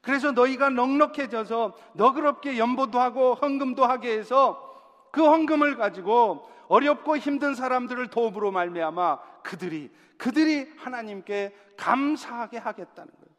그래서 0.01 0.31
너희가 0.31 0.69
넉넉해져서 0.69 1.75
너그럽게 1.95 2.57
연보도 2.57 3.01
하고 3.01 3.33
헌금도 3.33 3.83
하게 3.83 4.17
해서 4.17 4.68
그 5.11 5.23
헌금을 5.23 5.75
가지고 5.75 6.49
어렵고 6.67 7.17
힘든 7.17 7.55
사람들을 7.55 8.09
도움으로 8.09 8.51
말미암아 8.51 9.41
그들이 9.43 9.91
그들이 10.17 10.71
하나님께 10.77 11.55
감사하게 11.77 12.57
하겠다는 12.57 13.11
거예요. 13.11 13.35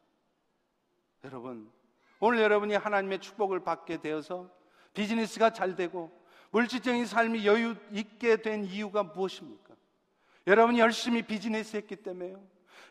여러분, 1.25 1.71
오늘 2.19 2.41
여러분이 2.41 2.75
하나님의 2.75 3.21
축복을 3.21 3.61
받게 3.61 3.99
되어서 3.99 4.51
비즈니스가 4.95 5.53
잘 5.53 5.77
되고 5.77 6.11
물질적인 6.51 7.07
삶이 7.07 7.47
여유 7.47 7.77
있게 7.93 8.43
된 8.43 8.65
이유가 8.65 9.03
무엇입니까? 9.03 9.75
여러분이 10.47 10.81
열심히 10.81 11.23
비즈니스 11.23 11.77
했기 11.77 11.97
때문에요. 11.97 12.43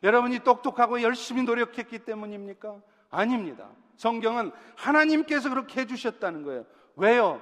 여러분이 0.04 0.39
똑똑하고 0.39 1.02
열심히 1.02 1.44
노력했기 1.44 2.00
때문입니까? 2.00 2.80
아닙니다. 3.10 3.70
성경은 3.98 4.52
하나님께서 4.78 5.50
그렇게 5.50 5.82
해주셨다는 5.82 6.44
거예요. 6.44 6.65
왜요? 6.96 7.42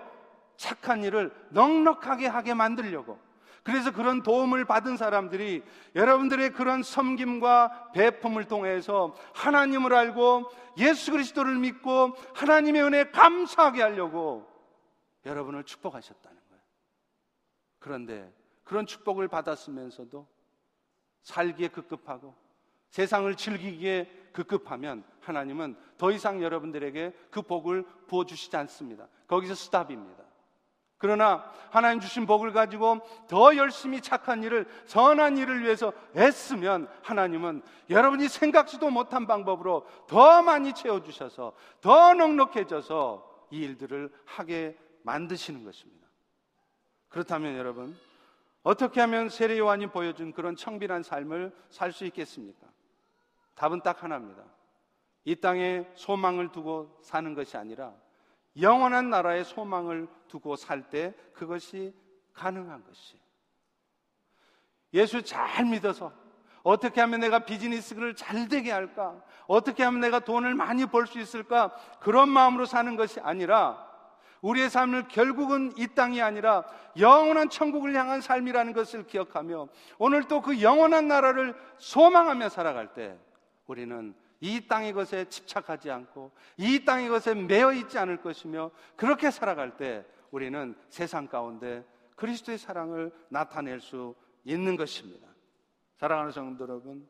착한 0.57 1.03
일을 1.03 1.31
넉넉하게 1.51 2.27
하게 2.27 2.53
만들려고. 2.53 3.19
그래서 3.63 3.91
그런 3.91 4.23
도움을 4.23 4.65
받은 4.65 4.95
사람들이 4.95 5.61
여러분들의 5.93 6.53
그런 6.53 6.83
섬김과 6.83 7.91
배품을 7.93 8.45
통해서 8.45 9.13
하나님을 9.33 9.93
알고 9.93 10.49
예수 10.77 11.11
그리스도를 11.11 11.55
믿고 11.55 12.15
하나님의 12.33 12.83
은혜에 12.83 13.11
감사하게 13.11 13.81
하려고 13.81 14.49
여러분을 15.25 15.63
축복하셨다는 15.63 16.37
거예요. 16.49 16.63
그런데 17.79 18.33
그런 18.63 18.85
축복을 18.85 19.27
받았으면서도 19.27 20.27
살기에 21.23 21.67
급급하고 21.67 22.35
세상을 22.89 23.35
즐기기에 23.35 24.29
급급하면 24.31 25.03
하나님은 25.19 25.75
더 25.97 26.11
이상 26.11 26.41
여러분들에게 26.41 27.13
그 27.31 27.41
복을 27.41 27.83
부어주시지 28.07 28.55
않습니다. 28.55 29.09
거기서 29.27 29.55
스탑입니다. 29.55 30.26
그러나 30.97 31.51
하나님 31.69 31.99
주신 31.99 32.25
복을 32.25 32.53
가지고 32.53 32.99
더 33.27 33.55
열심히 33.55 34.01
착한 34.01 34.43
일을, 34.43 34.65
선한 34.85 35.37
일을 35.37 35.61
위해서 35.63 35.93
애쓰면 36.15 36.87
하나님은 37.03 37.61
여러분이 37.89 38.27
생각지도 38.27 38.89
못한 38.89 39.27
방법으로 39.27 39.85
더 40.07 40.41
많이 40.41 40.73
채워 40.73 41.03
주셔서 41.03 41.53
더 41.81 42.13
넉넉해져서 42.13 43.47
이 43.51 43.59
일들을 43.59 44.11
하게 44.25 44.77
만드시는 45.03 45.63
것입니다. 45.63 46.07
그렇다면 47.09 47.57
여러분, 47.57 47.97
어떻게 48.63 48.99
하면 49.01 49.29
세례 49.29 49.57
요한이 49.57 49.87
보여준 49.87 50.33
그런 50.33 50.55
청빈한 50.55 51.03
삶을 51.03 51.55
살 51.69 51.93
수 51.93 52.05
있겠습니까? 52.05 52.67
답은 53.55 53.81
딱 53.81 54.03
하나입니다. 54.03 54.43
이 55.23 55.35
땅에 55.35 55.87
소망을 55.95 56.51
두고 56.51 56.99
사는 57.01 57.33
것이 57.33 57.55
아니라 57.55 57.93
영원한 58.59 59.09
나라의 59.09 59.45
소망을 59.45 60.07
두고 60.27 60.55
살 60.55 60.89
때 60.89 61.13
그것이 61.33 61.93
가능한 62.33 62.83
것이. 62.83 63.19
예수 64.93 65.21
잘 65.21 65.65
믿어서 65.65 66.11
어떻게 66.63 67.01
하면 67.01 67.19
내가 67.19 67.39
비즈니스를 67.39 68.15
잘 68.15 68.47
되게 68.47 68.71
할까? 68.71 69.21
어떻게 69.47 69.83
하면 69.83 70.01
내가 70.01 70.19
돈을 70.19 70.53
많이 70.55 70.85
벌 70.85 71.07
수 71.07 71.19
있을까? 71.19 71.73
그런 71.99 72.29
마음으로 72.29 72.65
사는 72.65 72.95
것이 72.95 73.19
아니라 73.21 73.85
우리의 74.41 74.69
삶을 74.69 75.07
결국은 75.07 75.73
이 75.77 75.87
땅이 75.87 76.21
아니라 76.21 76.63
영원한 76.99 77.49
천국을 77.49 77.95
향한 77.95 78.21
삶이라는 78.21 78.73
것을 78.73 79.07
기억하며 79.07 79.67
오늘 79.97 80.23
또 80.25 80.41
그 80.41 80.61
영원한 80.61 81.07
나라를 81.07 81.55
소망하며 81.77 82.49
살아갈 82.49 82.93
때 82.93 83.17
우리는 83.65 84.13
이 84.39 84.67
땅의 84.67 84.93
것에 84.93 85.25
집착하지 85.25 85.89
않고 85.89 86.31
이 86.57 86.83
땅의 86.85 87.09
것에 87.09 87.33
매여 87.33 87.73
있지 87.73 87.97
않을 87.97 88.21
것이며 88.21 88.71
그렇게 88.95 89.31
살아갈 89.31 89.77
때 89.77 90.05
우리는 90.31 90.75
세상 90.89 91.27
가운데 91.27 91.85
그리스도의 92.15 92.57
사랑을 92.57 93.11
나타낼 93.29 93.79
수 93.79 94.15
있는 94.43 94.75
것입니다. 94.75 95.27
사랑하는 95.97 96.31
성도 96.31 96.63
여러분, 96.63 97.07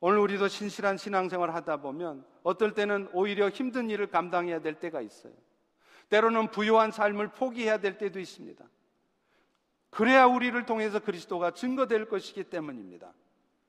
오늘 0.00 0.18
우리도 0.18 0.48
신실한 0.48 0.96
신앙생활을 0.96 1.54
하다 1.54 1.78
보면 1.78 2.24
어떨 2.42 2.74
때는 2.74 3.08
오히려 3.12 3.48
힘든 3.48 3.88
일을 3.88 4.08
감당해야 4.08 4.60
될 4.60 4.74
때가 4.80 5.00
있어요. 5.00 5.32
때로는 6.08 6.50
부유한 6.50 6.90
삶을 6.90 7.28
포기해야 7.28 7.78
될 7.78 7.98
때도 7.98 8.18
있습니다. 8.18 8.64
그래야 9.90 10.26
우리를 10.26 10.64
통해서 10.66 10.98
그리스도가 10.98 11.52
증거될 11.52 12.08
것이기 12.08 12.44
때문입니다. 12.44 13.12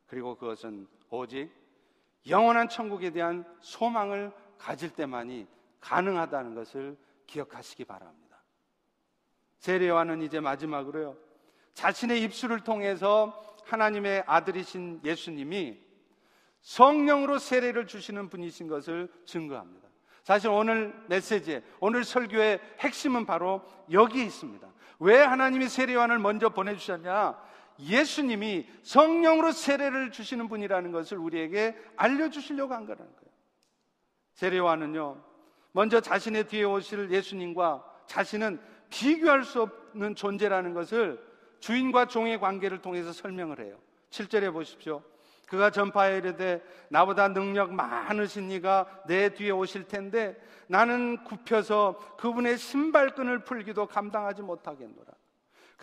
그리고 0.08 0.36
그것은 0.36 0.88
오직 1.10 1.52
영원한 2.28 2.70
천국에 2.70 3.12
대한 3.12 3.46
소망을 3.60 4.32
가질 4.58 4.92
때만이 4.92 5.48
가능하다는 5.82 6.56
것을 6.56 6.98
기억하시기 7.28 7.86
바랍니다. 7.86 8.38
세례와는 9.58 10.22
이제 10.22 10.40
마지막으로요. 10.40 11.18
자신의 11.74 12.22
입술을 12.24 12.62
통해서 12.62 13.56
하나님의 13.66 14.24
아들이신 14.28 15.02
예수님이 15.04 15.80
성령으로 16.62 17.40
세례를 17.40 17.88
주시는 17.88 18.30
분이신 18.30 18.68
것을 18.68 19.12
증거합니다. 19.26 19.90
사실 20.24 20.50
오늘 20.50 20.94
메시지, 21.08 21.62
오늘 21.82 22.06
설교의 22.06 22.60
핵심은 22.80 23.26
바로 23.26 23.62
여기에 23.92 24.24
있습니다. 24.26 24.68
왜 25.00 25.18
하나님이 25.18 25.68
세례요한을 25.68 26.20
먼저 26.20 26.50
보내주셨냐? 26.50 27.38
예수님이 27.84 28.68
성령으로 28.82 29.52
세례를 29.52 30.12
주시는 30.12 30.48
분이라는 30.48 30.92
것을 30.92 31.18
우리에게 31.18 31.76
알려주시려고 31.96 32.74
한 32.74 32.86
거라는 32.86 33.06
거예요. 33.06 33.34
세례요한은요, 34.34 35.24
먼저 35.72 36.00
자신의 36.00 36.48
뒤에 36.48 36.64
오실 36.64 37.12
예수님과 37.12 37.84
자신은 38.08 38.60
비교할 38.90 39.44
수 39.44 39.62
없는 39.62 40.16
존재라는 40.16 40.74
것을 40.74 41.24
주인과 41.60 42.08
종의 42.08 42.40
관계를 42.40 42.82
통해서 42.82 43.12
설명을 43.12 43.60
해요. 43.60 43.78
7절에 44.10 44.52
보십시오. 44.52 45.02
그가 45.48 45.70
전파에 45.70 46.18
이르되 46.18 46.64
나보다 46.90 47.28
능력 47.28 47.74
많으신 47.74 48.52
이가 48.52 49.04
내 49.08 49.34
뒤에 49.34 49.52
오실 49.52 49.88
텐데 49.88 50.36
나는 50.68 51.24
굽혀서 51.24 52.16
그분의 52.18 52.58
신발끈을 52.58 53.44
풀기도 53.44 53.88
감당하지 53.88 54.42
못하겠노라. 54.42 55.12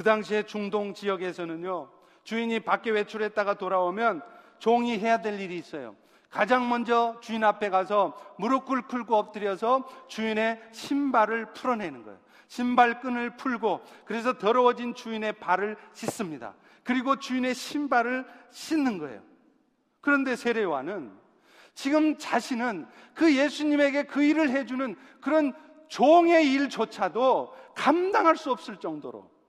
그 0.01 0.05
당시에 0.05 0.45
중동 0.45 0.95
지역에서는요, 0.95 1.91
주인이 2.25 2.61
밖에 2.61 2.91
외출했다가 2.91 3.59
돌아오면 3.59 4.23
종이 4.59 4.99
해야 4.99 5.21
될 5.21 5.39
일이 5.39 5.59
있어요. 5.59 5.95
가장 6.31 6.71
먼저 6.71 7.19
주인 7.21 7.45
앞에 7.45 7.69
가서 7.69 8.19
무릎 8.39 8.65
꿇고 8.65 9.15
엎드려서 9.15 9.87
주인의 10.09 10.59
신발을 10.73 11.53
풀어내는 11.53 12.05
거예요. 12.05 12.19
신발끈을 12.49 13.37
풀고 13.37 13.83
그래서 14.07 14.39
더러워진 14.39 14.95
주인의 14.95 15.35
발을 15.35 15.77
씻습니다. 15.93 16.55
그리고 16.83 17.17
주인의 17.17 17.55
신발을 17.55 18.25
씻는 18.49 18.97
거예요. 18.97 19.21
그런데 20.01 20.35
세례와는 20.35 21.13
지금 21.75 22.17
자신은 22.17 22.87
그 23.13 23.37
예수님에게 23.37 24.05
그 24.05 24.23
일을 24.23 24.49
해주는 24.49 24.97
그런 25.21 25.53
종의 25.89 26.51
일조차도 26.55 27.55
감당할 27.75 28.39
수 28.39 28.51
없을 28.51 28.79
정도로 28.79 29.40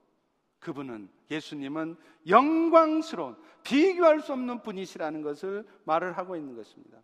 그분은 0.62 1.08
예수님은 1.30 1.96
영광스러운 2.28 3.36
비교할 3.64 4.20
수 4.20 4.32
없는 4.32 4.62
분이시라는 4.62 5.22
것을 5.22 5.66
말을 5.84 6.16
하고 6.16 6.36
있는 6.36 6.56
것입니다. 6.56 6.98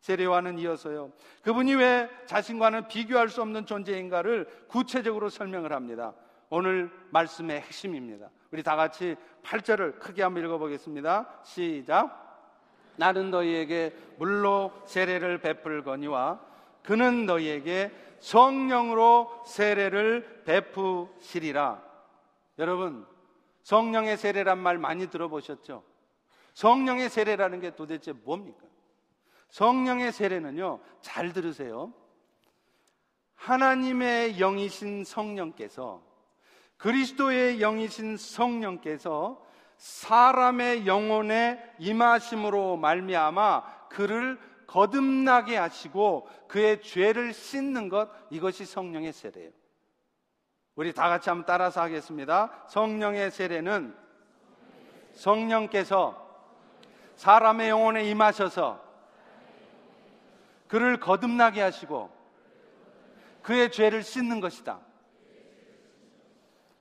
세례와는 0.00 0.58
이어서요. 0.58 1.12
그분이 1.42 1.74
왜 1.76 2.08
자신과는 2.26 2.88
비교할 2.88 3.28
수 3.28 3.42
없는 3.42 3.64
존재인가를 3.64 4.66
구체적으로 4.68 5.28
설명을 5.28 5.72
합니다. 5.72 6.14
오늘 6.48 6.90
말씀의 7.10 7.60
핵심입니다. 7.62 8.30
우리 8.52 8.62
다 8.62 8.76
같이 8.76 9.16
8절을 9.42 9.98
크게 9.98 10.22
한번 10.22 10.44
읽어보겠습니다. 10.44 11.40
시작. 11.44 12.24
나는 12.96 13.30
너희에게 13.30 13.96
물로 14.18 14.72
세례를 14.86 15.38
베풀거니와 15.38 16.40
그는 16.82 17.26
너희에게 17.26 17.90
성령으로 18.20 19.42
세례를 19.46 20.42
베푸시리라. 20.44 21.86
여러분, 22.58 23.06
성령의 23.62 24.16
세례란 24.16 24.58
말 24.58 24.78
많이 24.78 25.08
들어보셨죠? 25.08 25.82
성령의 26.54 27.10
세례라는 27.10 27.60
게 27.60 27.74
도대체 27.74 28.12
뭡니까? 28.12 28.64
성령의 29.50 30.12
세례는요, 30.12 30.80
잘 31.00 31.32
들으세요. 31.32 31.92
하나님의 33.34 34.38
영이신 34.38 35.04
성령께서 35.04 36.02
그리스도의 36.78 37.58
영이신 37.58 38.16
성령께서 38.16 39.44
사람의 39.76 40.86
영혼에 40.86 41.62
임하심으로 41.78 42.76
말미암아 42.78 43.88
그를 43.88 44.38
거듭나게 44.66 45.56
하시고 45.56 46.28
그의 46.48 46.82
죄를 46.82 47.32
씻는 47.32 47.88
것 47.88 48.10
이것이 48.30 48.64
성령의 48.64 49.12
세례예요. 49.12 49.50
우리 50.76 50.92
다 50.92 51.08
같이 51.08 51.30
한번 51.30 51.46
따라서 51.46 51.80
하겠습니다. 51.80 52.50
성령의 52.68 53.30
세례는 53.30 53.96
성령께서 55.14 56.24
사람의 57.16 57.70
영혼에 57.70 58.04
임하셔서 58.04 58.84
그를 60.68 61.00
거듭나게 61.00 61.62
하시고 61.62 62.14
그의 63.42 63.70
죄를 63.72 64.02
씻는 64.02 64.40
것이다. 64.40 64.80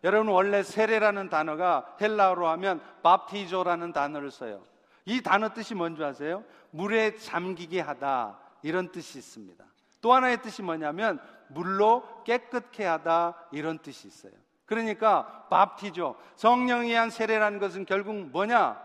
여러분 0.03 0.31
원래 0.33 0.61
세례라는 0.61 1.29
단어가 1.29 1.95
헬라어로 2.01 2.47
하면 2.49 2.81
밥티조라는 3.01 3.93
단어를 3.93 4.29
써요. 4.29 4.61
이 5.05 5.21
단어 5.21 5.53
뜻이 5.53 5.73
뭔지 5.73 6.03
아세요? 6.03 6.43
물에 6.71 7.15
잠기게 7.15 7.79
하다 7.79 8.37
이런 8.61 8.91
뜻이 8.91 9.19
있습니다. 9.19 9.63
또 10.01 10.13
하나의 10.13 10.41
뜻이 10.41 10.61
뭐냐면 10.61 11.19
물로 11.47 12.23
깨끗게 12.23 12.85
하다 12.85 13.35
이런 13.51 13.79
뜻이 13.79 14.07
있어요. 14.07 14.33
그러니까 14.65 15.45
밥티조 15.49 16.15
성령에 16.35 16.89
의한 16.89 17.09
세례라는 17.09 17.59
것은 17.59 17.85
결국 17.85 18.15
뭐냐? 18.15 18.81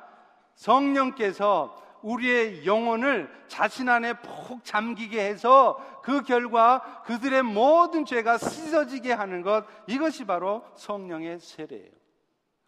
성령께서 0.54 1.76
우리의 2.02 2.66
영혼을 2.66 3.30
자신 3.48 3.88
안에 3.88 4.14
푹 4.14 4.64
잠기게 4.64 5.22
해서 5.22 5.78
그 6.02 6.22
결과 6.22 7.02
그들의 7.04 7.42
모든 7.42 8.04
죄가 8.04 8.38
씻어지게 8.38 9.12
하는 9.12 9.42
것 9.42 9.64
이것이 9.86 10.24
바로 10.24 10.64
성령의 10.76 11.40
세례예요. 11.40 11.90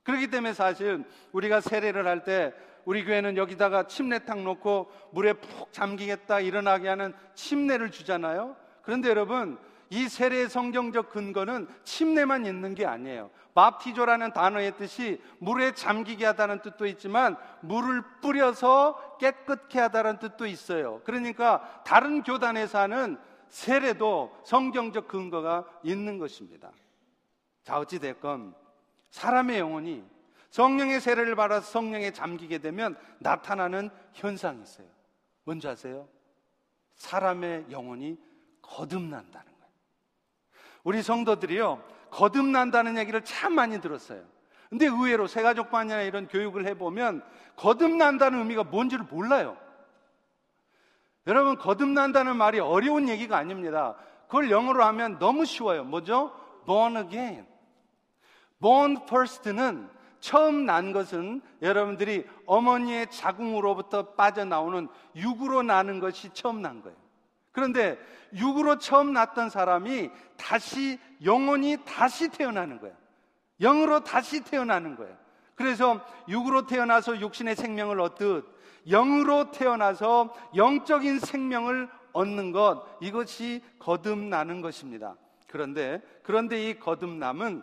그렇기 0.03 0.29
때문에 0.29 0.53
사실 0.53 1.05
우리가 1.33 1.61
세례를 1.61 2.07
할 2.07 2.25
때 2.25 2.53
우리 2.85 3.05
교회는 3.05 3.37
여기다가 3.37 3.87
침례탕 3.87 4.45
놓고 4.45 4.91
물에 5.13 5.35
푹 5.35 5.73
잠기겠다 5.73 6.41
일어나게 6.41 6.89
하는 6.89 7.15
침례를 7.35 7.91
주잖아요. 7.91 8.57
그런데 8.83 9.09
여러분 9.09 9.59
이 9.93 10.09
세례의 10.09 10.49
성경적 10.49 11.11
근거는 11.11 11.69
침례만 11.85 12.47
있는 12.47 12.75
게 12.75 12.87
아니에요. 12.87 13.31
밥티조라는 13.53 14.33
단어의 14.33 14.79
뜻이 14.79 15.21
물에 15.39 15.75
잠기게 15.75 16.25
하다는 16.25 16.63
뜻도 16.63 16.87
있지만 16.87 17.37
물을 17.61 18.03
뿌려서 18.23 19.19
깨끗게 19.19 19.79
하다는 19.81 20.19
뜻도 20.19 20.47
있어요. 20.47 21.03
그러니까 21.05 21.83
다른 21.85 22.23
교단에서 22.23 22.79
하는 22.79 23.19
세례도 23.49 24.41
성경적 24.47 25.09
근거가 25.09 25.67
있는 25.83 26.17
것입니다. 26.17 26.71
자, 27.63 27.79
어찌됐건 27.79 28.55
사람의 29.11 29.59
영혼이 29.59 30.03
성령의 30.49 31.03
세례를 31.03 31.37
받아서 31.37 31.71
성령에 31.71 32.13
잠기게 32.13 32.59
되면 32.59 32.97
나타나는 33.19 33.91
현상이 34.15 34.63
있어요. 34.63 34.87
뭔지 35.45 35.69
아세요? 35.69 36.09
사람의 36.95 37.67
영혼이 37.71 38.19
거듭난다는 38.63 39.52
우리 40.85 41.03
성도들이요, 41.03 41.83
거듭난다는 42.11 42.99
얘기를 42.99 43.23
참 43.25 43.55
많이 43.55 43.81
들었어요. 43.81 44.23
근데 44.69 44.87
의외로 44.87 45.27
새가족반이나 45.27 46.03
이런 46.03 46.29
교육을 46.29 46.67
해보면 46.67 47.23
거듭난다는 47.57 48.39
의미가 48.41 48.65
뭔지를 48.65 49.05
몰라요. 49.11 49.57
여러분, 51.27 51.57
거듭난다는 51.57 52.37
말이 52.37 52.59
어려운 52.59 53.09
얘기가 53.09 53.37
아닙니다. 53.37 53.97
그걸 54.27 54.51
영어로 54.51 54.83
하면 54.85 55.19
너무 55.19 55.45
쉬워요. 55.45 55.85
뭐죠? 55.85 56.35
born 56.67 56.97
again. 56.97 57.47
born 58.61 58.97
first는 59.03 59.89
처음 60.21 60.65
난 60.67 60.93
것은 60.93 61.43
여러분들이 61.61 62.27
어머니의 62.47 63.11
자궁으로부터 63.11 64.15
빠져나오는 64.15 64.89
육으로 65.17 65.63
나는 65.63 66.01
것이 66.01 66.31
처음 66.33 66.63
난 66.63 66.81
거예요. 66.81 66.97
그런데 67.53 67.99
육으로 68.35 68.79
처음 68.79 69.13
났던 69.13 69.51
사람이 69.51 70.11
다시 70.37 70.99
영혼이 71.23 71.79
다시 71.85 72.29
태어나는 72.29 72.81
거예요. 72.81 72.97
영으로 73.61 74.01
다시 74.01 74.43
태어나는 74.43 74.97
거예요. 74.97 75.17
그래서 75.55 76.05
육으로 76.29 76.67
태어나서 76.67 77.21
육신의 77.21 77.55
생명을 77.57 78.01
얻듯 78.01 78.47
영으로 78.89 79.51
태어나서 79.51 80.35
영적인 80.57 81.21
생명을 81.21 81.89
얻는 82.13 82.53
것 82.53 82.85
이것이 83.01 83.63
거듭나는 83.79 84.61
것입니다. 84.61 85.15
그런데 85.47 86.03
그런데 86.23 86.69
이 86.69 86.79
거듭남은 86.79 87.63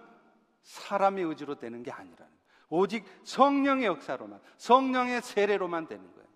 사람의 0.62 1.26
의지로 1.26 1.56
되는 1.56 1.82
게 1.84 1.92
아니라는 1.92 2.32
오직 2.70 3.04
성령의 3.24 3.86
역사로만 3.86 4.40
성령의 4.58 5.22
세례로만 5.24 5.88
되는 5.88 6.04
거예요. 6.14 6.30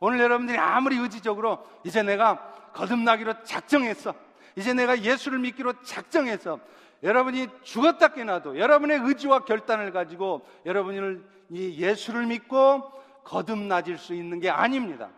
오늘 0.00 0.20
여러분들이 0.20 0.58
아무리 0.58 0.98
의지적으로 0.98 1.66
이제 1.84 2.02
내가 2.02 2.52
거듭나기로 2.74 3.42
작정했어. 3.44 4.14
이제 4.56 4.74
내가 4.74 5.00
예수를 5.00 5.38
믿기로 5.38 5.82
작정해서 5.82 6.60
여러분이 7.02 7.48
죽었다 7.62 8.08
깨나도 8.08 8.58
여러분의 8.58 9.00
의지와 9.02 9.44
결단을 9.44 9.92
가지고 9.92 10.46
여러분을 10.64 11.24
이 11.50 11.80
예수를 11.80 12.26
믿고 12.26 12.82
거듭나질 13.24 13.98
수 13.98 14.14
있는 14.14 14.40
게 14.40 14.50
아닙니다. 14.50 15.10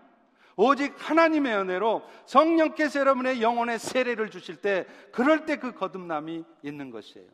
오직 0.57 0.95
하나님의 0.97 1.55
은혜로 1.55 2.03
성령께서 2.25 3.01
여러분의 3.01 3.43
영혼의 3.43 3.79
세례를 3.79 4.31
주실 4.31 4.57
때 4.57 4.87
그럴 5.13 5.45
때 5.45 5.57
그 5.57 5.73
거듭남이 5.75 6.45
있는 6.63 6.91
것이에요. 6.91 7.29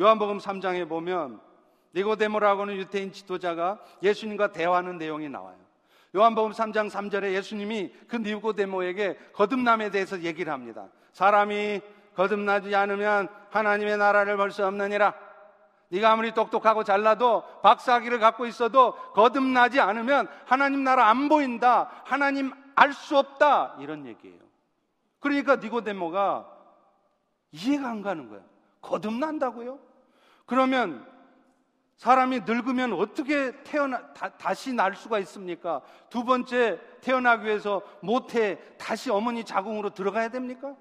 요한복음 0.00 0.38
3장에 0.38 0.88
보면 0.88 1.40
니고데모라고 1.94 2.62
하는 2.62 2.76
유태인 2.76 3.12
지도자가 3.12 3.80
예수님과 4.02 4.52
대화하는 4.52 4.98
내용이 4.98 5.28
나와요. 5.28 5.58
요한복음 6.14 6.52
3장 6.52 6.90
3절에 6.90 7.32
예수님이 7.32 7.92
그 8.08 8.16
니고데모에게 8.16 9.16
거듭남에 9.32 9.90
대해서 9.90 10.20
얘기를 10.20 10.52
합니다. 10.52 10.88
사람이 11.12 11.80
거듭나지 12.14 12.74
않으면 12.74 13.28
하나님의 13.50 13.96
나라를 13.96 14.36
볼 14.36 14.50
수 14.50 14.66
없느니라. 14.66 15.14
네가 15.90 16.12
아무리 16.12 16.32
똑똑하고 16.32 16.84
잘나도 16.84 17.42
박사학위를 17.62 18.18
갖고 18.20 18.46
있어도 18.46 18.92
거듭나지 19.12 19.80
않으면 19.80 20.28
하나님 20.46 20.84
나라 20.84 21.08
안 21.08 21.28
보인다. 21.28 21.90
하나님 22.04 22.52
알 22.76 22.92
수 22.92 23.18
없다. 23.18 23.76
이런 23.80 24.06
얘기예요. 24.06 24.38
그러니까 25.18 25.56
니고데모가 25.56 26.46
이해가 27.52 27.88
안 27.88 28.02
가는 28.02 28.28
거예요. 28.28 28.42
거듭난다고요? 28.82 29.78
그러면 30.46 31.06
사람이 32.00 32.40
늙으면 32.46 32.94
어떻게 32.94 33.52
태어나 33.62 34.14
다, 34.14 34.54
시날 34.54 34.96
수가 34.96 35.18
있습니까? 35.18 35.82
두 36.08 36.24
번째 36.24 36.80
태어나기 37.02 37.44
위해서 37.44 37.82
모태 38.00 38.58
다시 38.78 39.10
어머니 39.10 39.44
자궁으로 39.44 39.90
들어가야 39.90 40.30
됩니까? 40.30 40.74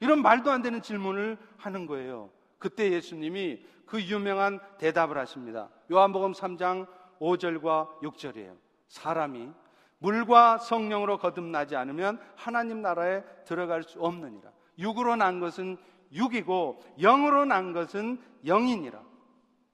이런 0.00 0.20
말도 0.20 0.50
안 0.50 0.62
되는 0.62 0.82
질문을 0.82 1.38
하는 1.58 1.86
거예요. 1.86 2.28
그때 2.58 2.90
예수님이 2.90 3.64
그 3.86 4.02
유명한 4.02 4.58
대답을 4.78 5.16
하십니다. 5.16 5.68
요한복음 5.92 6.32
3장 6.32 6.88
5절과 7.20 8.00
6절이에요. 8.00 8.56
사람이 8.88 9.50
물과 9.98 10.58
성령으로 10.58 11.18
거듭나지 11.18 11.76
않으면 11.76 12.18
하나님 12.34 12.82
나라에 12.82 13.22
들어갈 13.44 13.84
수 13.84 14.00
없느니라. 14.00 14.50
육으로 14.80 15.14
난 15.14 15.38
것은 15.38 15.76
육이고 16.10 16.82
영으로 16.98 17.44
난 17.44 17.72
것은 17.72 18.20
영이니라. 18.44 19.00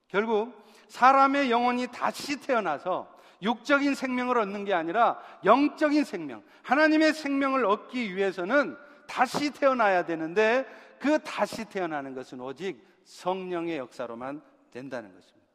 결국 0.09 0.60
사람의 0.91 1.51
영혼이 1.51 1.87
다시 1.87 2.41
태어나서 2.41 3.09
육적인 3.43 3.95
생명을 3.95 4.39
얻는 4.39 4.65
게 4.65 4.75
아니라 4.75 5.19
영적인 5.45 6.05
생명, 6.05 6.43
하나님의 6.63 7.15
생명을 7.15 7.65
얻기 7.65 8.15
위해서는 8.15 8.77
다시 9.07 9.51
태어나야 9.51 10.05
되는데 10.05 10.67
그 10.99 11.19
다시 11.21 11.65
태어나는 11.65 12.15
것은 12.15 12.41
오직 12.41 12.85
성령의 13.05 13.79
역사로만 13.79 14.43
된다는 14.73 15.15
것입니다. 15.15 15.47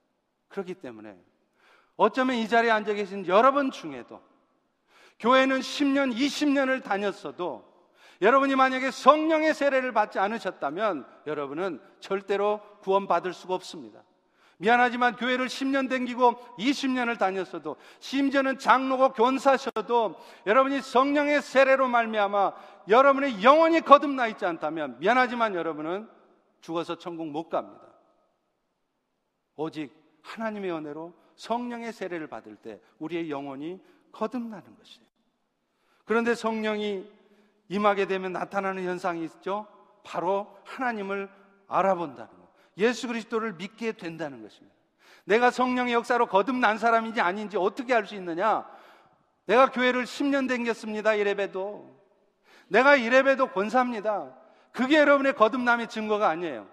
그렇기 0.47 0.73
때문에 0.75 1.17
어쩌면 1.97 2.37
이 2.37 2.47
자리에 2.47 2.71
앉아 2.71 2.93
계신 2.93 3.27
여러분 3.27 3.71
중에도 3.71 4.21
교회는 5.19 5.59
10년, 5.59 6.15
20년을 6.15 6.81
다녔어도 6.81 7.75
여러분이 8.21 8.55
만약에 8.55 8.89
성령의 8.89 9.53
세례를 9.53 9.91
받지 9.91 10.17
않으셨다면 10.17 11.05
여러분은 11.27 11.81
절대로 11.99 12.61
구원받을 12.81 13.33
수가 13.33 13.53
없습니다. 13.53 14.01
미안하지만 14.57 15.15
교회를 15.15 15.47
10년 15.47 15.89
댕기고 15.89 16.55
20년을 16.57 17.17
다녔어도 17.17 17.75
심지어는 17.99 18.57
장로고 18.57 19.13
교사셔도 19.13 20.15
여러분이 20.45 20.81
성령의 20.81 21.41
세례로 21.41 21.87
말미암아 21.87 22.53
여러분의 22.87 23.43
영혼이 23.43 23.81
거듭나 23.81 24.27
있지 24.27 24.45
않다면 24.45 24.99
미안하지만 24.99 25.55
여러분은 25.55 26.09
죽어서 26.61 26.97
천국 26.97 27.27
못 27.27 27.49
갑니다. 27.49 27.85
오직 29.55 29.93
하나님의 30.23 30.71
은혜로 30.71 31.13
성령의 31.35 31.93
세례를 31.93 32.27
받을 32.27 32.55
때 32.55 32.79
우리의 32.99 33.29
영혼이 33.29 33.79
거듭나는 34.11 34.63
것이에요. 34.77 35.05
그런데 36.05 36.33
성령이 36.33 37.09
임하게 37.69 38.05
되면 38.05 38.31
나타나는 38.31 38.83
현상이 38.83 39.23
있죠. 39.25 39.67
바로 40.03 40.55
하나님을 40.63 41.29
알아본다는 41.67 42.29
것. 42.29 42.34
예수 42.77 43.07
그리스도를 43.07 43.53
믿게 43.53 43.93
된다는 43.93 44.41
것입니다. 44.41 44.75
내가 45.25 45.49
성령의 45.51 45.93
역사로 45.93 46.27
거듭난 46.27 46.77
사람인지 46.77 47.21
아닌지 47.21 47.57
어떻게 47.57 47.93
알 47.93 48.05
수 48.05 48.15
있느냐? 48.15 48.65
내가 49.45 49.71
교회를 49.71 50.05
10년 50.05 50.47
댕겼습니다. 50.47 51.15
이래봬도. 51.15 51.95
내가 52.67 52.95
이래봬도 52.95 53.47
권사입니다. 53.51 54.35
그게 54.71 54.97
여러분의 54.97 55.33
거듭남의 55.35 55.87
증거가 55.89 56.29
아니에요. 56.29 56.67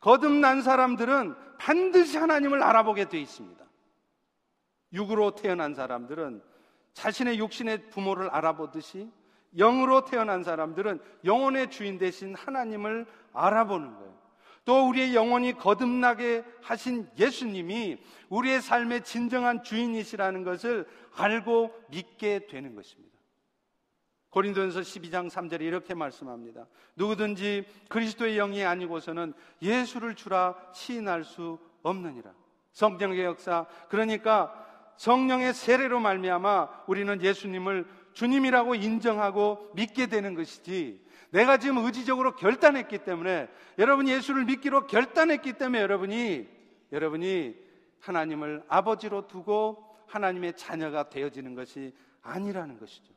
거듭난 0.00 0.62
사람들은 0.62 1.34
반드시 1.58 2.16
하나님을 2.16 2.62
알아보게 2.62 3.08
되어 3.08 3.20
있습니다. 3.20 3.64
육으로 4.92 5.32
태어난 5.34 5.74
사람들은 5.74 6.42
자신의 6.94 7.38
육신의 7.38 7.90
부모를 7.90 8.30
알아보듯이 8.30 9.10
영으로 9.56 10.04
태어난 10.04 10.42
사람들은 10.42 11.00
영혼의 11.24 11.70
주인 11.70 11.98
대신 11.98 12.34
하나님을 12.34 13.06
알아보는 13.32 13.94
거예요. 13.96 14.25
또 14.66 14.88
우리의 14.88 15.14
영혼이 15.14 15.54
거듭나게 15.54 16.44
하신 16.60 17.08
예수님이 17.16 17.98
우리의 18.28 18.60
삶의 18.60 19.04
진정한 19.04 19.62
주인이시라는 19.62 20.42
것을 20.42 20.86
알고 21.14 21.72
믿게 21.88 22.48
되는 22.48 22.74
것입니다. 22.74 23.16
고린도전서 24.30 24.80
12장 24.80 25.30
3절에 25.30 25.62
이렇게 25.62 25.94
말씀합니다. 25.94 26.66
누구든지 26.96 27.64
그리스도의 27.88 28.34
영이 28.34 28.64
아니고서는 28.64 29.34
예수를 29.62 30.16
주라 30.16 30.56
시인할 30.74 31.22
수 31.22 31.60
없느니라. 31.82 32.34
성령의 32.72 33.24
역사 33.24 33.66
그러니까 33.88 34.52
성령의 34.96 35.54
세례로 35.54 36.00
말미암아 36.00 36.84
우리는 36.88 37.22
예수님을 37.22 37.86
주님이라고 38.16 38.74
인정하고 38.74 39.70
믿게 39.74 40.06
되는 40.06 40.34
것이지 40.34 41.04
내가 41.30 41.58
지금 41.58 41.84
의지적으로 41.84 42.34
결단했기 42.34 42.98
때문에 42.98 43.48
여러분이 43.78 44.10
예수를 44.10 44.46
믿기로 44.46 44.86
결단했기 44.86 45.52
때문에 45.52 45.82
여러분이 45.82 46.48
여러분이 46.92 47.54
하나님을 48.00 48.64
아버지로 48.68 49.26
두고 49.26 49.84
하나님의 50.06 50.54
자녀가 50.56 51.10
되어지는 51.10 51.54
것이 51.54 51.94
아니라는 52.22 52.78
것이죠. 52.78 53.12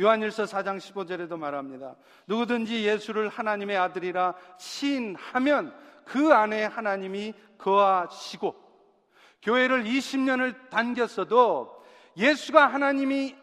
요한일서 0.00 0.44
4장 0.44 0.78
15절에도 0.78 1.36
말합니다. 1.36 1.96
누구든지 2.28 2.86
예수를 2.86 3.28
하나님의 3.28 3.76
아들이라 3.76 4.34
시인하면 4.56 5.74
그 6.04 6.32
안에 6.32 6.64
하나님이 6.64 7.34
거하시고 7.58 8.54
교회를 9.42 9.82
20년을 9.82 10.70
당겼어도 10.70 11.82
예수가 12.16 12.68
하나님이 12.68 13.41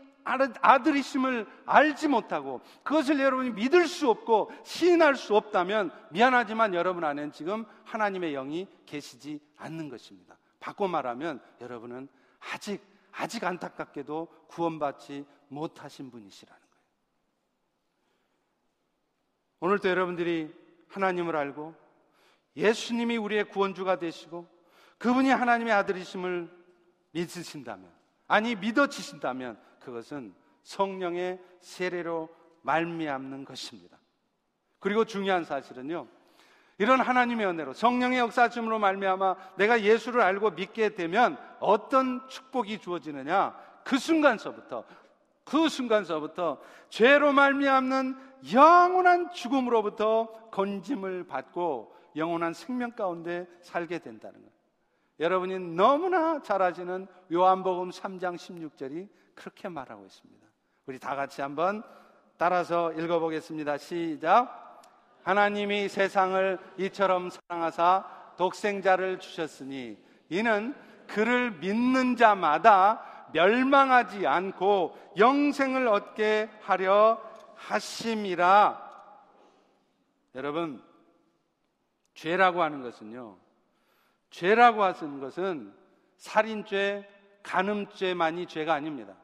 아들이심을 0.61 1.47
알지 1.65 2.07
못하고 2.07 2.61
그것을 2.83 3.19
여러분이 3.19 3.51
믿을 3.51 3.87
수 3.87 4.09
없고 4.09 4.51
시인할 4.63 5.15
수 5.15 5.35
없다면 5.35 5.91
미안하지만 6.11 6.73
여러분 6.73 7.03
안에는 7.03 7.31
지금 7.31 7.65
하나님의 7.85 8.33
영이 8.33 8.67
계시지 8.85 9.39
않는 9.57 9.89
것입니다. 9.89 10.37
바꿔 10.59 10.87
말하면 10.87 11.41
여러분은 11.61 12.07
아직 12.53 12.81
아직 13.11 13.43
안타깝게도 13.43 14.27
구원받지 14.47 15.25
못하신 15.47 16.11
분이시라는 16.11 16.61
거예요. 16.61 16.83
오늘도 19.61 19.89
여러분들이 19.89 20.53
하나님을 20.89 21.35
알고 21.35 21.75
예수님이 22.55 23.17
우리의 23.17 23.49
구원주가 23.49 23.99
되시고 23.99 24.47
그분이 24.97 25.29
하나님의 25.29 25.73
아들이심을 25.73 26.49
믿으신다면 27.11 27.98
아니 28.29 28.55
믿어지신다면 28.55 29.59
그것은 29.79 30.33
성령의 30.63 31.41
세례로 31.59 32.29
말미암는 32.61 33.43
것입니다. 33.43 33.97
그리고 34.79 35.03
중요한 35.03 35.43
사실은요. 35.43 36.07
이런 36.77 37.01
하나님의 37.01 37.45
은혜로 37.47 37.73
성령의 37.73 38.19
역사심으로 38.19 38.79
말미암아 38.79 39.55
내가 39.57 39.81
예수를 39.81 40.21
알고 40.21 40.51
믿게 40.51 40.95
되면 40.95 41.37
어떤 41.59 42.25
축복이 42.29 42.79
주어지느냐? 42.79 43.53
그 43.83 43.97
순간서부터 43.97 44.85
그 45.43 45.67
순간서부터 45.67 46.61
죄로 46.89 47.33
말미암는 47.33 48.15
영원한 48.53 49.31
죽음으로부터 49.31 50.27
건짐을 50.51 51.25
받고 51.25 51.95
영원한 52.15 52.53
생명 52.53 52.91
가운데 52.91 53.47
살게 53.61 53.99
된다는 53.99 54.39
거예요. 54.39 54.58
여러분이 55.19 55.59
너무나 55.75 56.41
잘 56.41 56.61
아시는 56.61 57.07
요한복음 57.31 57.89
3장 57.89 58.35
16절이 58.35 59.09
그렇게 59.35 59.67
말하고 59.67 60.05
있습니다. 60.05 60.47
우리 60.85 60.97
다 60.97 61.15
같이 61.15 61.41
한번 61.41 61.83
따라서 62.37 62.93
읽어보겠습니다. 62.93 63.77
시작. 63.77 64.81
하나님이 65.23 65.89
세상을 65.89 66.57
이처럼 66.77 67.29
사랑하사 67.29 68.05
독생자를 68.37 69.19
주셨으니 69.19 69.97
이는 70.29 70.73
그를 71.07 71.51
믿는 71.51 72.15
자마다 72.15 73.29
멸망하지 73.33 74.25
않고 74.25 74.97
영생을 75.17 75.87
얻게 75.87 76.49
하려 76.61 77.21
하심이라. 77.55 78.89
여러분, 80.35 80.81
죄라고 82.13 82.63
하는 82.63 82.81
것은요, 82.81 83.37
죄라고 84.29 84.83
하는 84.83 85.19
것은 85.19 85.73
살인죄, 86.17 87.07
간음죄만이 87.43 88.47
죄가 88.47 88.73
아닙니다. 88.73 89.15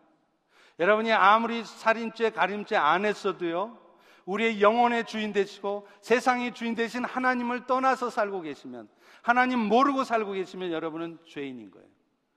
여러분이 0.79 1.11
아무리 1.11 1.63
살인죄, 1.63 2.31
가림죄 2.31 2.75
안 2.75 3.05
했어도요, 3.05 3.77
우리의 4.25 4.61
영혼의 4.61 5.05
주인 5.05 5.31
되시고 5.31 5.87
세상의 6.01 6.53
주인 6.53 6.73
되신 6.75 7.05
하나님을 7.05 7.65
떠나서 7.67 8.09
살고 8.09 8.41
계시면, 8.41 8.89
하나님 9.21 9.59
모르고 9.59 10.03
살고 10.03 10.33
계시면 10.33 10.71
여러분은 10.71 11.19
죄인인 11.25 11.71
거예요. 11.71 11.87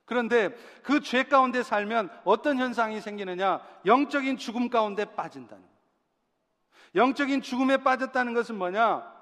그런데 0.05 0.49
그 0.81 1.01
죄 1.01 1.23
가운데 1.23 1.61
살면 1.61 2.09
어떤 2.23 2.57
현상이 2.57 2.99
생기느냐? 2.99 3.61
영적인 3.85 4.37
죽음 4.37 4.69
가운데 4.69 5.05
빠진다는 5.05 5.61
거예요. 5.63 5.79
영적인 6.95 7.41
죽음에 7.41 7.77
빠졌다는 7.77 8.33
것은 8.33 8.57
뭐냐? 8.57 9.19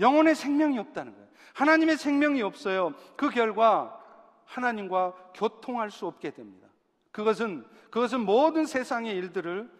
영혼의 0.00 0.34
생명이 0.34 0.78
없다는 0.78 1.12
거예요. 1.12 1.28
하나님의 1.54 1.96
생명이 1.96 2.42
없어요. 2.42 2.94
그 3.16 3.28
결과 3.28 3.98
하나님과 4.44 5.14
교통할 5.34 5.90
수 5.90 6.06
없게 6.06 6.30
됩니다. 6.30 6.68
그것은 7.10 7.66
그것은 7.90 8.20
모든 8.20 8.64
세상의 8.64 9.14
일들을 9.16 9.70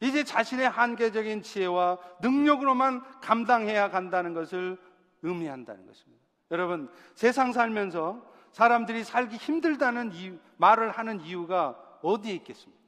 이제 0.00 0.24
자신의 0.24 0.68
한계적인 0.68 1.42
지혜와 1.42 1.98
능력으로만 2.20 3.02
감당해야 3.20 3.90
간다는 3.90 4.34
것을 4.34 4.78
의미한다는 5.22 5.86
것입니다. 5.86 6.24
여러분, 6.50 6.90
세상 7.14 7.52
살면서 7.52 8.30
사람들이 8.52 9.04
살기 9.04 9.36
힘들다는 9.36 10.12
이유, 10.12 10.38
말을 10.56 10.90
하는 10.90 11.20
이유가 11.20 11.76
어디에 12.02 12.32
있겠습니까? 12.34 12.80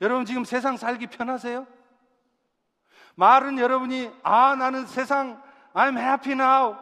여러분 0.00 0.24
지금 0.24 0.44
세상 0.44 0.76
살기 0.76 1.06
편하세요? 1.08 1.66
말은 3.14 3.58
여러분이 3.58 4.10
아 4.22 4.56
나는 4.56 4.86
세상 4.86 5.42
I'm 5.74 5.96
happy 5.98 6.32
now 6.32 6.76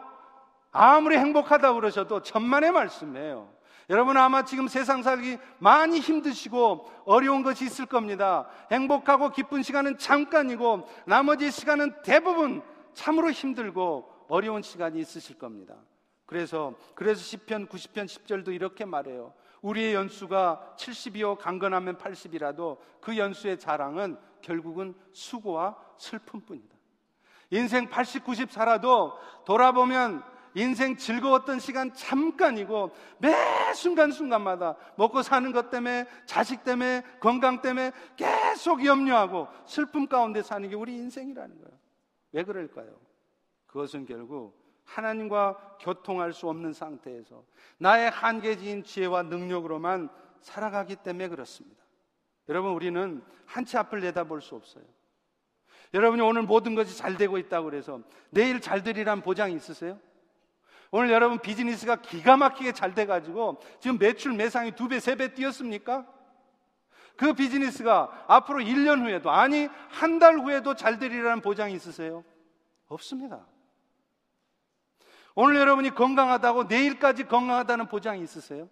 아무리 0.71 1.17
행복하다 1.17 1.73
그러셔도 1.73 2.21
천만의 2.21 2.71
말씀이에요. 2.71 3.49
여러분 3.89 4.15
아마 4.15 4.45
지금 4.45 4.67
세상 4.67 5.03
살기 5.03 5.37
많이 5.59 5.99
힘드시고 5.99 6.89
어려운 7.05 7.43
것이 7.43 7.65
있을 7.65 7.85
겁니다. 7.85 8.47
행복하고 8.71 9.31
기쁜 9.31 9.63
시간은 9.63 9.97
잠깐이고 9.97 10.87
나머지 11.05 11.51
시간은 11.51 12.01
대부분 12.03 12.61
참으로 12.93 13.31
힘들고 13.31 14.09
어려운 14.29 14.61
시간이 14.61 14.97
있으실 14.99 15.37
겁니다. 15.37 15.75
그래서 16.25 16.73
그래서 16.95 17.21
시편 17.21 17.67
90편 17.67 18.05
10절도 18.05 18.53
이렇게 18.53 18.85
말해요. 18.85 19.33
우리의 19.61 19.93
연수가 19.93 20.75
70이요 20.77 21.37
강건하면 21.37 21.97
80이라도 21.97 22.77
그 23.01 23.17
연수의 23.17 23.59
자랑은 23.59 24.17
결국은 24.41 24.95
수고와 25.11 25.75
슬픔뿐이다. 25.97 26.75
인생 27.49 27.89
80, 27.89 28.23
90 28.23 28.51
살아도 28.51 29.17
돌아보면 29.45 30.23
인생 30.53 30.97
즐거웠던 30.97 31.59
시간 31.59 31.93
잠깐이고 31.93 32.91
매 33.19 33.33
순간순간마다 33.73 34.75
먹고 34.95 35.21
사는 35.21 35.51
것 35.51 35.69
때문에 35.69 36.05
자식 36.25 36.63
때문에 36.63 37.03
건강 37.19 37.61
때문에 37.61 37.91
계속 38.15 38.85
염려하고 38.85 39.47
슬픔 39.65 40.07
가운데 40.07 40.41
사는 40.41 40.67
게 40.69 40.75
우리 40.75 40.93
인생이라는 40.95 41.61
거예요. 41.61 41.77
왜 42.33 42.43
그럴까요? 42.43 42.89
그것은 43.67 44.05
결국 44.05 44.59
하나님과 44.83 45.77
교통할 45.79 46.33
수 46.33 46.49
없는 46.49 46.73
상태에서 46.73 47.43
나의 47.77 48.09
한계지인 48.09 48.83
지혜와 48.83 49.23
능력으로만 49.23 50.09
살아가기 50.41 50.97
때문에 50.97 51.29
그렇습니다. 51.29 51.81
여러분, 52.49 52.71
우리는 52.71 53.23
한 53.45 53.63
치 53.65 53.77
앞을 53.77 54.01
내다볼 54.01 54.41
수 54.41 54.55
없어요. 54.55 54.83
여러분이 55.93 56.21
오늘 56.21 56.41
모든 56.41 56.73
것이 56.75 56.97
잘 56.97 57.15
되고 57.17 57.37
있다고 57.37 57.65
그래서 57.69 58.01
내일 58.29 58.59
잘 58.59 58.81
되리란 58.81 59.21
보장이 59.21 59.53
있으세요? 59.55 59.99
오늘 60.91 61.09
여러분 61.09 61.39
비즈니스가 61.39 61.97
기가 61.97 62.35
막히게 62.35 62.73
잘 62.73 62.93
돼가지고 62.93 63.61
지금 63.79 63.97
매출 63.97 64.33
매상이 64.33 64.73
두 64.73 64.87
배, 64.89 64.99
세 64.99 65.15
배 65.15 65.33
뛰었습니까? 65.33 66.05
그 67.15 67.33
비즈니스가 67.33 68.25
앞으로 68.27 68.59
1년 68.59 69.01
후에도, 69.05 69.29
아니, 69.31 69.67
한 69.89 70.19
달 70.19 70.37
후에도 70.39 70.75
잘 70.75 70.99
되리라는 70.99 71.41
보장이 71.41 71.73
있으세요? 71.73 72.23
없습니다. 72.87 73.45
오늘 75.35 75.55
여러분이 75.55 75.91
건강하다고 75.91 76.65
내일까지 76.65 77.25
건강하다는 77.25 77.87
보장이 77.87 78.21
있으세요? 78.21 78.67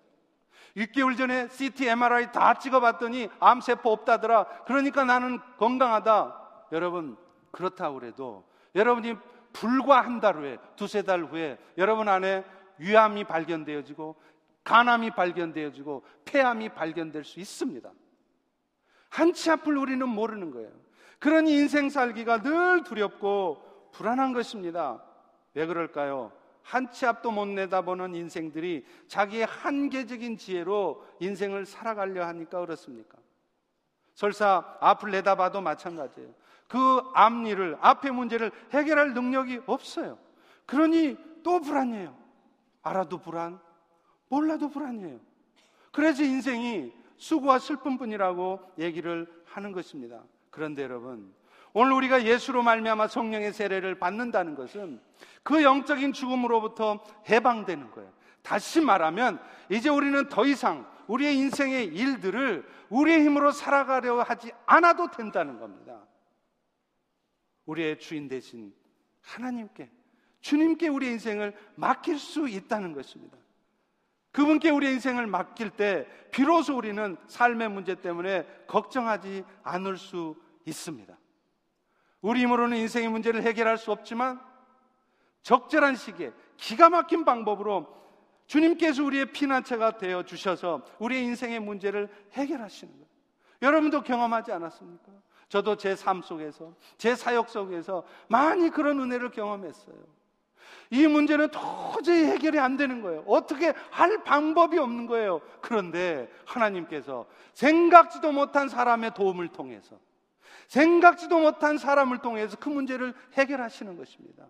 6개월 0.75 1.17
전에 1.17 1.47
CT, 1.49 1.87
MRI 1.87 2.31
다 2.31 2.55
찍어봤더니 2.55 3.29
암세포 3.39 3.89
없다더라. 3.91 4.45
그러니까 4.65 5.03
나는 5.05 5.39
건강하다. 5.57 6.35
여러분, 6.73 7.17
그렇다고 7.51 7.99
그래도 7.99 8.43
여러분이 8.75 9.15
불과 9.53 10.01
한 10.01 10.19
달 10.19 10.35
후에, 10.35 10.57
두세 10.75 11.01
달 11.01 11.23
후에 11.23 11.57
여러분 11.77 12.07
안에 12.07 12.43
위암이 12.77 13.25
발견되어지고 13.25 14.15
간암이 14.63 15.11
발견되어지고 15.11 16.03
폐암이 16.25 16.69
발견될 16.69 17.23
수 17.23 17.39
있습니다. 17.39 17.91
한치 19.09 19.49
앞을 19.51 19.75
우리는 19.77 20.07
모르는 20.07 20.51
거예요. 20.51 20.71
그러니 21.19 21.51
인생 21.53 21.89
살기가 21.89 22.41
늘 22.41 22.83
두렵고 22.83 23.89
불안한 23.91 24.33
것입니다. 24.33 25.03
왜 25.53 25.65
그럴까요? 25.65 26.31
한치 26.61 27.05
앞도 27.05 27.31
못 27.31 27.45
내다보는 27.47 28.13
인생들이 28.13 28.85
자기의 29.07 29.45
한계적인 29.45 30.37
지혜로 30.37 31.03
인생을 31.19 31.65
살아가려 31.65 32.27
하니까 32.27 32.59
그렇습니까? 32.59 33.17
설사 34.13 34.77
앞을 34.79 35.11
내다봐도 35.11 35.61
마찬가지예요. 35.61 36.29
그 36.69 37.01
앞일을, 37.15 37.77
앞의 37.81 38.11
문제를 38.11 38.51
해결할 38.71 39.13
능력이 39.13 39.61
없어요. 39.65 40.19
그러니 40.67 41.17
또 41.43 41.59
불안해요. 41.59 42.15
알아도 42.83 43.17
불안, 43.17 43.59
몰라도 44.29 44.69
불안해요. 44.69 45.19
그래서 45.91 46.23
인생이 46.23 46.93
수고와 47.17 47.57
슬픔뿐이라고 47.57 48.61
얘기를 48.77 49.27
하는 49.45 49.71
것입니다. 49.71 50.21
그런데 50.51 50.83
여러분, 50.83 51.33
오늘 51.73 51.93
우리가 51.93 52.23
예수로 52.23 52.61
말미암아 52.61 53.07
성령의 53.07 53.51
세례를 53.51 53.95
받는다는 53.95 54.53
것은 54.53 55.01
그 55.41 55.63
영적인 55.63 56.13
죽음으로부터 56.13 57.03
해방되는 57.27 57.89
거예요. 57.91 58.11
다시 58.43 58.79
말하면 58.79 59.39
이제 59.69 59.89
우리는 59.89 60.29
더 60.29 60.45
이상 60.45 60.85
우리의 61.07 61.35
인생의 61.35 61.87
일들을 61.87 62.67
우리의 62.89 63.25
힘으로 63.25 63.51
살아가려 63.51 64.21
하지 64.21 64.51
않아도 64.67 65.09
된다는 65.09 65.59
겁니다. 65.59 65.99
우리의 67.69 67.99
주인 67.99 68.27
대신 68.27 68.73
하나님께 69.21 69.91
주님께 70.41 70.87
우리의 70.87 71.13
인생을 71.13 71.53
맡길 71.75 72.17
수 72.17 72.47
있다는 72.47 72.93
것입니다. 72.93 73.37
그분께 74.31 74.69
우리의 74.69 74.93
인생을 74.93 75.27
맡길 75.27 75.71
때 75.71 76.07
비로소 76.31 76.77
우리는 76.77 77.17
삶의 77.27 77.69
문제 77.69 77.95
때문에 77.95 78.45
걱정하지 78.67 79.43
않을 79.63 79.97
수 79.97 80.35
있습니다. 80.65 81.17
우리 82.21 82.41
힘으로는 82.41 82.77
인생의 82.77 83.09
문제를 83.09 83.43
해결할 83.43 83.77
수 83.77 83.91
없지만 83.91 84.39
적절한 85.43 85.95
시기에 85.95 86.31
기가 86.57 86.89
막힌 86.89 87.23
방법으로 87.23 87.87
주님께서 88.47 89.03
우리의 89.03 89.31
피난처가 89.31 89.97
되어 89.97 90.23
주셔서 90.23 90.85
우리의 90.99 91.23
인생의 91.25 91.59
문제를 91.59 92.09
해결하시는 92.33 92.93
거예요. 92.93 93.07
여러분도 93.61 94.01
경험하지 94.01 94.51
않았습니까? 94.51 95.11
저도 95.49 95.75
제 95.75 95.95
삶 95.95 96.21
속에서, 96.21 96.73
제 96.97 97.15
사역 97.15 97.49
속에서 97.49 98.03
많이 98.27 98.69
그런 98.69 98.99
은혜를 98.99 99.31
경험했어요. 99.31 99.95
이 100.91 101.07
문제는 101.07 101.49
도저히 101.49 102.25
해결이 102.25 102.59
안 102.59 102.77
되는 102.77 103.01
거예요. 103.01 103.23
어떻게 103.27 103.73
할 103.91 104.23
방법이 104.23 104.77
없는 104.77 105.07
거예요. 105.07 105.41
그런데 105.61 106.31
하나님께서 106.45 107.27
생각지도 107.53 108.31
못한 108.31 108.69
사람의 108.69 109.13
도움을 109.13 109.49
통해서 109.49 109.99
생각지도 110.67 111.39
못한 111.39 111.77
사람을 111.77 112.19
통해서 112.19 112.57
그 112.59 112.69
문제를 112.69 113.13
해결하시는 113.33 113.97
것입니다. 113.97 114.45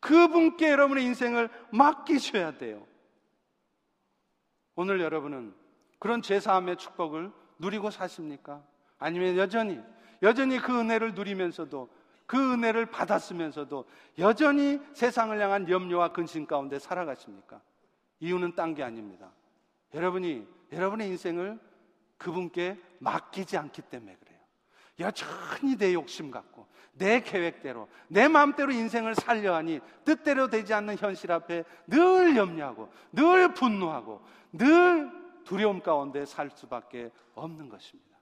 그분께 0.00 0.70
여러분의 0.70 1.04
인생을 1.04 1.48
맡기셔야 1.70 2.58
돼요. 2.58 2.86
오늘 4.74 5.00
여러분은 5.00 5.54
그런 5.98 6.22
제사함의 6.22 6.76
축복을 6.76 7.32
누리고 7.58 7.90
사십니까? 7.90 8.62
아니면 8.98 9.36
여전히, 9.36 9.80
여전히 10.22 10.58
그 10.58 10.78
은혜를 10.78 11.14
누리면서도 11.14 11.88
그 12.26 12.52
은혜를 12.52 12.86
받았으면서도 12.86 13.86
여전히 14.18 14.80
세상을 14.92 15.40
향한 15.40 15.68
염려와 15.68 16.12
근심 16.12 16.46
가운데 16.46 16.78
살아가십니까? 16.78 17.60
이유는 18.20 18.54
딴 18.54 18.74
게 18.74 18.82
아닙니다. 18.82 19.30
여러분이 19.94 20.46
여러분의 20.72 21.08
인생을 21.08 21.58
그분께 22.18 22.78
맡기지 22.98 23.56
않기 23.56 23.82
때문에 23.82 24.16
그래요. 24.16 24.38
여전히 25.00 25.76
내 25.78 25.94
욕심 25.94 26.30
갖고 26.30 26.66
내 26.92 27.20
계획대로 27.22 27.88
내 28.08 28.26
마음대로 28.26 28.72
인생을 28.72 29.14
살려 29.14 29.54
하니 29.54 29.80
뜻대로 30.04 30.48
되지 30.48 30.74
않는 30.74 30.96
현실 30.96 31.30
앞에 31.30 31.64
늘 31.86 32.36
염려하고 32.36 32.92
늘 33.12 33.54
분노하고 33.54 34.20
늘 34.52 35.10
두려움 35.44 35.80
가운데 35.80 36.26
살 36.26 36.50
수밖에 36.50 37.10
없는 37.34 37.68
것입니다. 37.68 38.18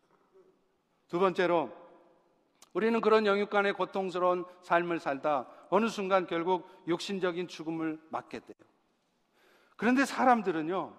두 1.09 1.19
번째로 1.19 1.86
우리는 2.77 3.01
그런 3.01 3.25
영육간의 3.25 3.73
고통스러운 3.73 4.45
삶을 4.61 5.01
살다 5.01 5.47
어느 5.71 5.89
순간 5.89 6.27
결국 6.27 6.69
육신적인 6.87 7.49
죽음을 7.49 7.99
맞게 8.11 8.41
돼요. 8.41 8.59
그런데 9.79 10.05
사람들은요, 10.05 10.95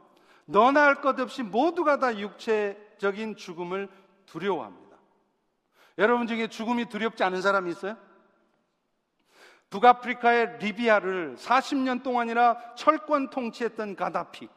너나 0.45 0.85
할 0.85 1.01
것 1.01 1.19
없이 1.19 1.43
모두가 1.43 1.99
다 1.99 2.17
육체적인 2.17 3.35
죽음을 3.35 3.89
두려워합니다. 4.25 4.97
여러분 5.99 6.25
중에 6.25 6.47
죽음이 6.47 6.89
두렵지 6.89 7.23
않은 7.23 7.43
사람이 7.43 7.69
있어요? 7.69 7.95
북아프리카의 9.69 10.57
리비아를 10.57 11.35
40년 11.35 12.01
동안이나 12.01 12.57
철권 12.73 13.29
통치했던 13.29 13.95
가다피. 13.95 14.49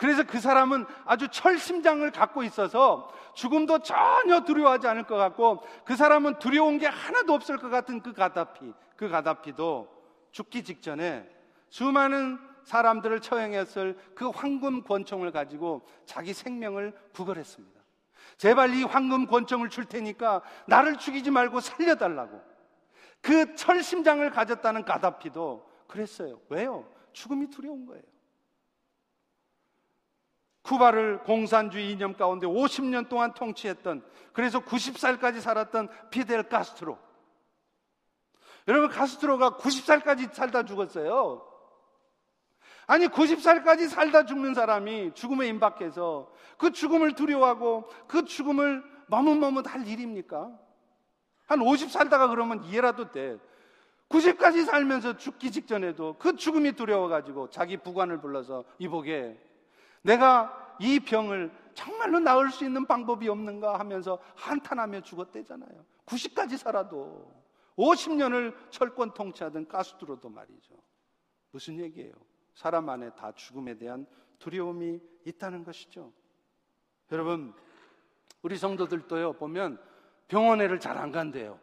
그래서 0.00 0.22
그 0.22 0.40
사람은 0.40 0.86
아주 1.04 1.28
철심장을 1.28 2.10
갖고 2.10 2.42
있어서 2.42 3.12
죽음도 3.34 3.80
전혀 3.80 4.40
두려워하지 4.40 4.86
않을 4.86 5.02
것 5.02 5.16
같고 5.16 5.62
그 5.84 5.94
사람은 5.94 6.38
두려운 6.38 6.78
게 6.78 6.86
하나도 6.86 7.34
없을 7.34 7.58
것 7.58 7.68
같은 7.68 8.00
그 8.00 8.14
가다피, 8.14 8.72
그 8.96 9.10
가다피도 9.10 9.88
죽기 10.30 10.64
직전에 10.64 11.28
수많은 11.68 12.38
사람들을 12.64 13.20
처형했을 13.20 13.98
그 14.14 14.30
황금 14.30 14.84
권총을 14.84 15.32
가지고 15.32 15.86
자기 16.06 16.32
생명을 16.32 16.94
구걸했습니다. 17.12 17.78
제발 18.38 18.74
이 18.74 18.84
황금 18.84 19.26
권총을 19.26 19.68
줄 19.68 19.84
테니까 19.84 20.40
나를 20.66 20.96
죽이지 20.96 21.30
말고 21.30 21.60
살려달라고. 21.60 22.40
그 23.20 23.54
철심장을 23.54 24.30
가졌다는 24.30 24.86
가다피도 24.86 25.70
그랬어요. 25.86 26.40
왜요? 26.48 26.90
죽음이 27.12 27.50
두려운 27.50 27.84
거예요. 27.84 28.02
쿠바를 30.62 31.22
공산주의 31.22 31.90
이념 31.90 32.14
가운데 32.14 32.46
50년 32.46 33.08
동안 33.08 33.32
통치했던 33.34 34.04
그래서 34.32 34.60
90살까지 34.60 35.40
살았던 35.40 35.88
피델 36.10 36.44
카스트로. 36.48 36.98
여러분 38.68 38.90
카스트로가 38.90 39.56
90살까지 39.56 40.32
살다 40.32 40.64
죽었어요. 40.64 41.46
아니 42.86 43.06
90살까지 43.06 43.88
살다 43.88 44.26
죽는 44.26 44.54
사람이 44.54 45.12
죽음에 45.14 45.46
임박해서 45.48 46.30
그 46.58 46.72
죽음을 46.72 47.14
두려워하고 47.14 47.88
그 48.06 48.24
죽음을 48.24 48.82
머뭇머뭇 49.06 49.72
할 49.72 49.86
일입니까? 49.86 50.50
한 51.46 51.60
50 51.60 51.90
살다가 51.90 52.28
그러면 52.28 52.62
이해라도 52.64 53.10
돼. 53.10 53.38
90까지 54.08 54.64
살면서 54.64 55.16
죽기 55.16 55.52
직전에도 55.52 56.16
그 56.18 56.34
죽음이 56.36 56.72
두려워가지고 56.72 57.50
자기 57.50 57.76
부관을 57.76 58.20
불러서 58.20 58.64
이보게 58.78 59.38
내가 60.02 60.76
이 60.78 61.00
병을 61.00 61.50
정말로 61.74 62.18
나을 62.18 62.50
수 62.50 62.64
있는 62.64 62.86
방법이 62.86 63.28
없는가 63.28 63.78
하면서 63.78 64.18
한탄하며 64.36 65.02
죽었대잖아요. 65.02 65.84
90까지 66.06 66.56
살아도 66.56 67.30
50년을 67.76 68.54
철권 68.70 69.14
통치하던 69.14 69.68
가스트로도 69.68 70.28
말이죠. 70.28 70.74
무슨 71.52 71.78
얘기예요? 71.78 72.12
사람 72.54 72.88
안에 72.88 73.10
다 73.14 73.32
죽음에 73.32 73.76
대한 73.76 74.06
두려움이 74.38 75.00
있다는 75.24 75.64
것이죠. 75.64 76.12
여러분, 77.12 77.54
우리 78.42 78.56
성도들도요, 78.56 79.34
보면 79.34 79.80
병원에를 80.28 80.80
잘 80.80 80.96
안 80.96 81.12
간대요. 81.12 81.58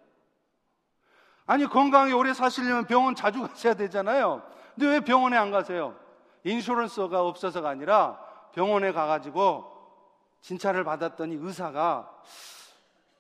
아니, 1.45 1.65
건강하게 1.65 2.13
오래 2.13 2.33
사시려면 2.33 2.85
병원 2.85 3.15
자주 3.15 3.41
가셔야 3.41 3.73
되잖아요. 3.73 4.43
근데 4.75 4.88
왜 4.88 4.99
병원에 4.99 5.38
안 5.38 5.49
가세요? 5.49 5.97
인슈런스가 6.43 7.23
없어서가 7.23 7.69
아니라 7.69 8.26
병원에 8.58 8.91
가가지고 8.91 9.72
진찰을 10.41 10.84
받았더니 10.84 11.36
의사가 11.36 12.12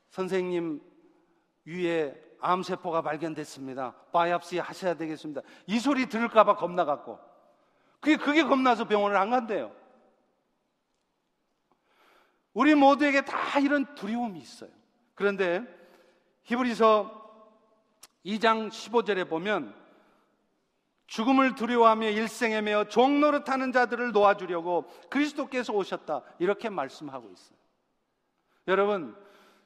선생님 0.09 0.81
위에 1.63 2.19
암세포가 2.41 3.03
발견됐습니다. 3.03 3.93
바이옵시 4.11 4.57
하셔야 4.57 4.95
되겠습니다. 4.95 5.41
이 5.67 5.77
소리 5.77 6.09
들을까봐 6.09 6.55
겁나갖고. 6.55 7.19
그게, 7.99 8.17
그게 8.17 8.41
겁나서 8.41 8.87
병원을 8.87 9.15
안 9.15 9.29
간대요. 9.29 9.75
우리 12.55 12.73
모두에게 12.73 13.23
다 13.23 13.59
이런 13.59 13.93
두려움이 13.93 14.39
있어요. 14.39 14.71
그런데 15.13 15.61
히브리서 16.45 17.11
2장 18.25 18.69
15절에 18.69 19.29
보면 19.29 19.75
죽음을 21.07 21.55
두려워하며 21.55 22.09
일생에 22.09 22.61
매어 22.61 22.85
종노릇하는 22.85 23.71
자들을 23.71 24.11
놓아주려고 24.11 24.85
그리스도께서 25.09 25.73
오셨다. 25.73 26.21
이렇게 26.39 26.69
말씀하고 26.69 27.29
있어요. 27.31 27.57
여러분, 28.67 29.15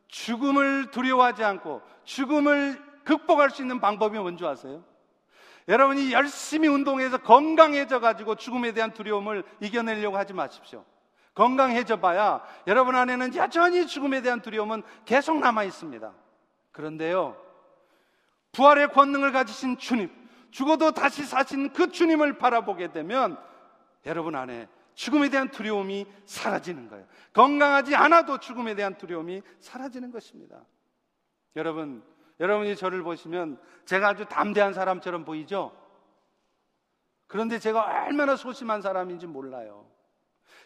죽음을 0.07 0.91
두려워하지 0.91 1.43
않고 1.43 1.81
죽음을 2.03 2.81
극복할 3.03 3.49
수 3.49 3.61
있는 3.61 3.79
방법이 3.79 4.17
뭔지 4.19 4.45
아세요? 4.45 4.83
여러분이 5.67 6.11
열심히 6.13 6.67
운동해서 6.67 7.17
건강해져 7.17 7.99
가지고 7.99 8.35
죽음에 8.35 8.71
대한 8.73 8.93
두려움을 8.93 9.43
이겨내려고 9.59 10.17
하지 10.17 10.33
마십시오. 10.33 10.85
건강해져 11.33 11.97
봐야 11.97 12.43
여러분 12.67 12.95
안에는 12.95 13.35
여전히 13.35 13.87
죽음에 13.87 14.21
대한 14.21 14.41
두려움은 14.41 14.83
계속 15.05 15.39
남아 15.39 15.63
있습니다. 15.63 16.11
그런데요, 16.71 17.37
부활의 18.51 18.91
권능을 18.91 19.31
가지신 19.31 19.77
주님, 19.77 20.09
죽어도 20.51 20.91
다시 20.91 21.23
사신 21.23 21.73
그 21.73 21.91
주님을 21.91 22.37
바라보게 22.37 22.91
되면 22.91 23.37
여러분 24.05 24.35
안에 24.35 24.67
죽음에 24.93 25.29
대한 25.29 25.49
두려움이 25.49 26.05
사라지는 26.25 26.89
거예요. 26.89 27.05
건강하지 27.33 27.95
않아도 27.95 28.37
죽음에 28.39 28.75
대한 28.75 28.97
두려움이 28.97 29.41
사라지는 29.59 30.11
것입니다. 30.11 30.63
여러분, 31.55 32.03
여러분이 32.39 32.75
저를 32.75 33.03
보시면 33.03 33.59
제가 33.85 34.09
아주 34.09 34.25
담대한 34.25 34.73
사람처럼 34.73 35.25
보이죠? 35.25 35.75
그런데 37.27 37.59
제가 37.59 38.05
얼마나 38.05 38.35
소심한 38.35 38.81
사람인지 38.81 39.27
몰라요. 39.27 39.89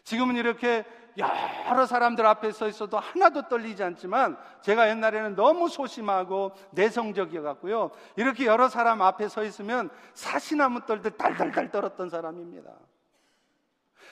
지금은 0.06 0.36
이렇게 0.36 0.86
여러 1.18 1.86
사람들 1.86 2.26
앞에 2.26 2.52
서 2.52 2.68
있어도 2.68 3.00
하나도 3.00 3.48
떨리지 3.48 3.84
않지만 3.84 4.38
제가 4.62 4.90
옛날에는 4.90 5.36
너무 5.36 5.68
소심하고 5.68 6.52
내성적이어 6.72 7.42
갖고요. 7.42 7.92
이렇게 8.16 8.46
여러 8.46 8.70
사람 8.70 9.02
앞에 9.02 9.28
서 9.28 9.44
있으면 9.44 9.90
사시나무 10.14 10.86
떨듯 10.86 11.18
달달달 11.18 11.72
떨었던 11.72 12.10
사람입니다. 12.10 12.72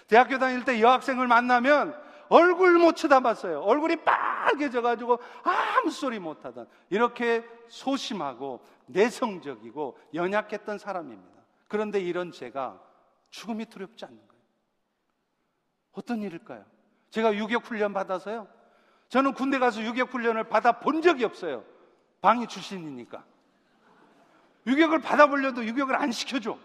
대학교 0.08 0.40
다닐 0.40 0.66
때 0.66 0.82
여학생을 0.82 1.28
만나면 1.28 1.96
얼굴 2.30 2.80
못 2.80 2.96
쳐다봤어요. 2.96 3.62
얼굴이 3.62 3.98
빨개져 3.98 4.82
가지고 4.82 5.20
아무 5.44 5.92
소리 5.92 6.20
못 6.20 6.44
하던 6.44 6.68
이렇게 6.90 7.48
소심하고 7.68 8.62
내성적이고 8.88 9.98
연약했던 10.14 10.80
사람입니다. 10.80 11.42
그런데 11.68 12.00
이런 12.00 12.32
제가 12.32 12.80
죽음이 13.30 13.66
두렵지 13.66 14.06
않는 14.06 14.18
거예요. 14.18 14.33
어떤 15.94 16.22
일일까요? 16.22 16.66
제가 17.10 17.36
유격 17.36 17.66
훈련 17.66 17.94
받아서요. 17.94 18.48
저는 19.10 19.34
군대 19.34 19.60
가서 19.60 19.82
유격 19.84 20.14
훈련을 20.14 20.46
받아 20.46 20.80
본 20.80 21.02
적이 21.02 21.26
없어요. 21.26 21.64
방위 22.22 22.48
출신이니까. 22.48 23.24
유격을 24.66 25.02
받아보려도 25.02 25.66
유격을 25.66 25.96
안 25.96 26.12
시켜줘. 26.12 26.58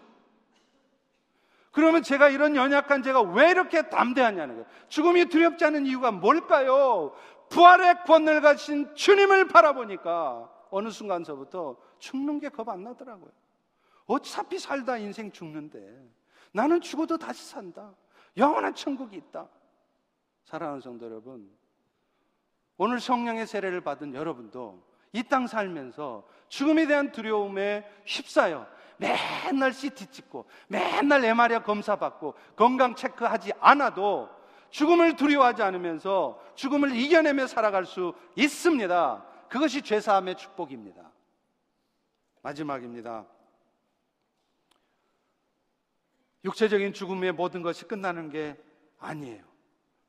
그러면 1.71 2.01
제가 2.01 2.29
이런 2.29 2.55
연약한 2.55 3.03
제가 3.03 3.21
왜 3.21 3.51
이렇게 3.51 3.89
담대하냐는 3.89 4.55
거예요. 4.55 4.67
죽음이 4.87 5.25
두렵지 5.25 5.63
않은 5.65 5.85
이유가 5.85 6.11
뭘까요? 6.11 7.13
부활의 7.49 8.03
권을 8.05 8.41
가신 8.41 8.93
주님을 8.95 9.47
바라보니까 9.47 10.49
어느 10.71 10.89
순간서부터 10.89 11.77
죽는 11.99 12.39
게 12.39 12.49
겁 12.49 12.69
안 12.69 12.83
나더라고요. 12.83 13.31
어차피 14.07 14.57
살다 14.57 14.97
인생 14.97 15.31
죽는데 15.31 15.79
나는 16.51 16.81
죽어도 16.81 17.17
다시 17.17 17.45
산다. 17.47 17.93
영원한 18.37 18.73
천국이 18.73 19.15
있다. 19.17 19.47
사랑하는 20.45 20.81
성도 20.81 21.05
여러분, 21.05 21.49
오늘 22.77 22.99
성령의 22.99 23.45
세례를 23.47 23.81
받은 23.81 24.13
여러분도 24.15 24.81
이 25.13 25.23
땅 25.23 25.47
살면서 25.47 26.23
죽음에 26.47 26.85
대한 26.87 27.11
두려움에 27.11 27.85
휩싸여 28.05 28.67
맨날 28.97 29.73
CT 29.73 30.07
찍고 30.07 30.45
맨날 30.67 31.23
에마리아 31.25 31.63
검사 31.63 31.95
받고 31.95 32.35
건강 32.55 32.95
체크하지 32.95 33.53
않아도 33.59 34.29
죽음을 34.69 35.15
두려워하지 35.15 35.63
않으면서 35.63 36.39
죽음을 36.55 36.95
이겨내며 36.95 37.47
살아갈 37.47 37.85
수 37.85 38.13
있습니다. 38.35 39.25
그것이 39.49 39.81
죄사함의 39.81 40.35
축복입니다. 40.37 41.09
마지막입니다. 42.41 43.25
육체적인 46.43 46.93
죽음의 46.93 47.33
모든 47.33 47.61
것이 47.61 47.85
끝나는 47.85 48.29
게 48.29 48.57
아니에요. 48.97 49.43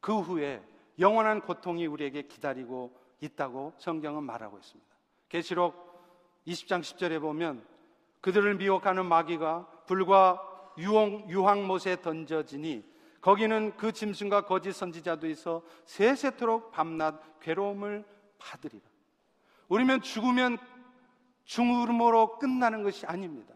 그 0.00 0.18
후에 0.20 0.62
영원한 0.98 1.40
고통이 1.40 1.86
우리에게 1.86 2.22
기다리고 2.22 2.96
있다고 3.20 3.74
성경은 3.78 4.22
말하고 4.22 4.58
있습니다. 4.58 4.90
계시록 5.28 5.90
20장 6.46 6.80
10절에 6.80 7.20
보면 7.20 7.64
그들을 8.20 8.54
미혹하는 8.56 9.06
마귀가 9.06 9.66
불과 9.86 10.42
유황, 10.78 11.28
유황못에 11.28 12.00
던져지니 12.02 12.84
거기는 13.20 13.76
그 13.76 13.92
짐승과 13.92 14.46
거짓 14.46 14.72
선지자도 14.72 15.26
있어 15.28 15.62
세세토록 15.84 16.72
밤낮 16.72 17.40
괴로움을 17.40 18.04
받으리라. 18.38 18.82
우리면 19.68 20.00
죽으면 20.00 20.58
죽음으로 21.44 22.38
끝나는 22.38 22.82
것이 22.82 23.06
아닙니다. 23.06 23.54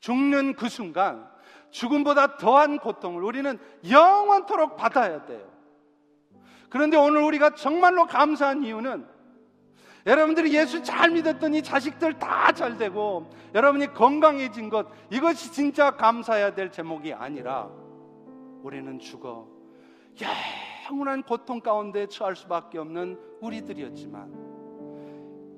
죽는 0.00 0.54
그 0.54 0.68
순간 0.68 1.30
죽음보다 1.70 2.36
더한 2.36 2.78
고통을 2.78 3.22
우리는 3.22 3.58
영원토록 3.88 4.76
받아야 4.76 5.24
돼요. 5.26 5.46
그런데 6.70 6.96
오늘 6.96 7.22
우리가 7.22 7.54
정말로 7.54 8.06
감사한 8.06 8.64
이유는 8.64 9.06
여러분들이 10.06 10.54
예수 10.54 10.82
잘 10.82 11.10
믿었더니 11.10 11.62
자식들 11.62 12.18
다 12.18 12.52
잘 12.52 12.78
되고 12.78 13.28
여러분이 13.54 13.94
건강해진 13.94 14.70
것 14.70 14.88
이것이 15.10 15.52
진짜 15.52 15.92
감사해야 15.92 16.54
될 16.54 16.72
제목이 16.72 17.12
아니라 17.12 17.68
우리는 18.62 18.98
죽어 18.98 19.46
영원한 20.90 21.22
고통 21.22 21.60
가운데 21.60 22.06
처할 22.06 22.34
수밖에 22.34 22.78
없는 22.78 23.18
우리들이었지만 23.40 24.48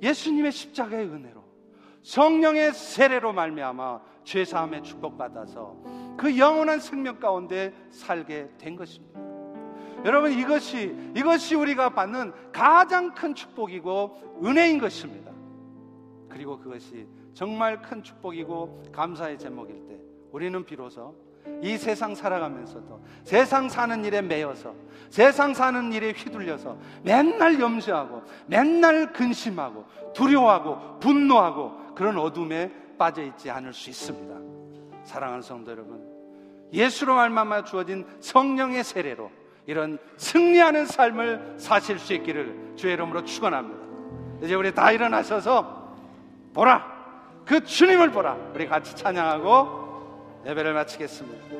예수님의 0.02 0.52
십자가의 0.52 1.06
은혜로 1.06 1.40
성령의 2.02 2.72
세례로 2.72 3.32
말미암아 3.32 4.00
죄 4.24 4.44
사함의 4.44 4.82
축복 4.82 5.16
받아서 5.16 5.76
그 6.16 6.36
영원한 6.38 6.80
생명 6.80 7.18
가운데 7.18 7.72
살게 7.90 8.50
된 8.58 8.76
것입니다. 8.76 9.20
여러분 10.04 10.32
이것이 10.32 10.96
이것이 11.14 11.54
우리가 11.54 11.90
받는 11.90 12.32
가장 12.52 13.14
큰 13.14 13.34
축복이고 13.34 14.40
은혜인 14.42 14.78
것입니다. 14.78 15.30
그리고 16.28 16.58
그것이 16.58 17.06
정말 17.34 17.82
큰 17.82 18.02
축복이고 18.02 18.84
감사의 18.92 19.38
제목일 19.38 19.86
때 19.86 19.98
우리는 20.32 20.64
비로소 20.64 21.14
이 21.62 21.76
세상 21.76 22.14
살아가면서도 22.14 23.02
세상 23.24 23.68
사는 23.68 24.04
일에 24.04 24.22
매여서 24.22 24.74
세상 25.11 25.52
사는 25.52 25.92
일에 25.92 26.12
휘둘려서 26.12 26.78
맨날 27.02 27.61
염려하고 27.61 28.22
맨날 28.46 29.12
근심하고 29.12 29.84
두려워하고 30.14 31.00
분노하고 31.00 31.94
그런 31.94 32.18
어둠에 32.18 32.70
빠져 32.96 33.22
있지 33.22 33.50
않을 33.50 33.72
수 33.72 33.90
있습니다. 33.90 34.59
사랑하는 35.11 35.42
성도 35.42 35.72
여러분, 35.72 36.00
예수로 36.72 37.16
말미암아 37.16 37.64
주어진 37.64 38.06
성령의 38.20 38.84
세례로 38.84 39.28
이런 39.66 39.98
승리하는 40.16 40.86
삶을 40.86 41.56
사실 41.58 41.98
수 41.98 42.14
있기를 42.14 42.74
주의 42.76 42.94
이름으로 42.94 43.24
축원합니다. 43.24 43.80
이제 44.44 44.54
우리 44.54 44.72
다 44.72 44.92
일어나셔서 44.92 45.96
보라 46.54 46.86
그 47.44 47.64
주님을 47.64 48.12
보라 48.12 48.36
우리 48.54 48.68
같이 48.68 48.94
찬양하고 48.94 50.42
예배를 50.46 50.74
마치겠습니다. 50.74 51.59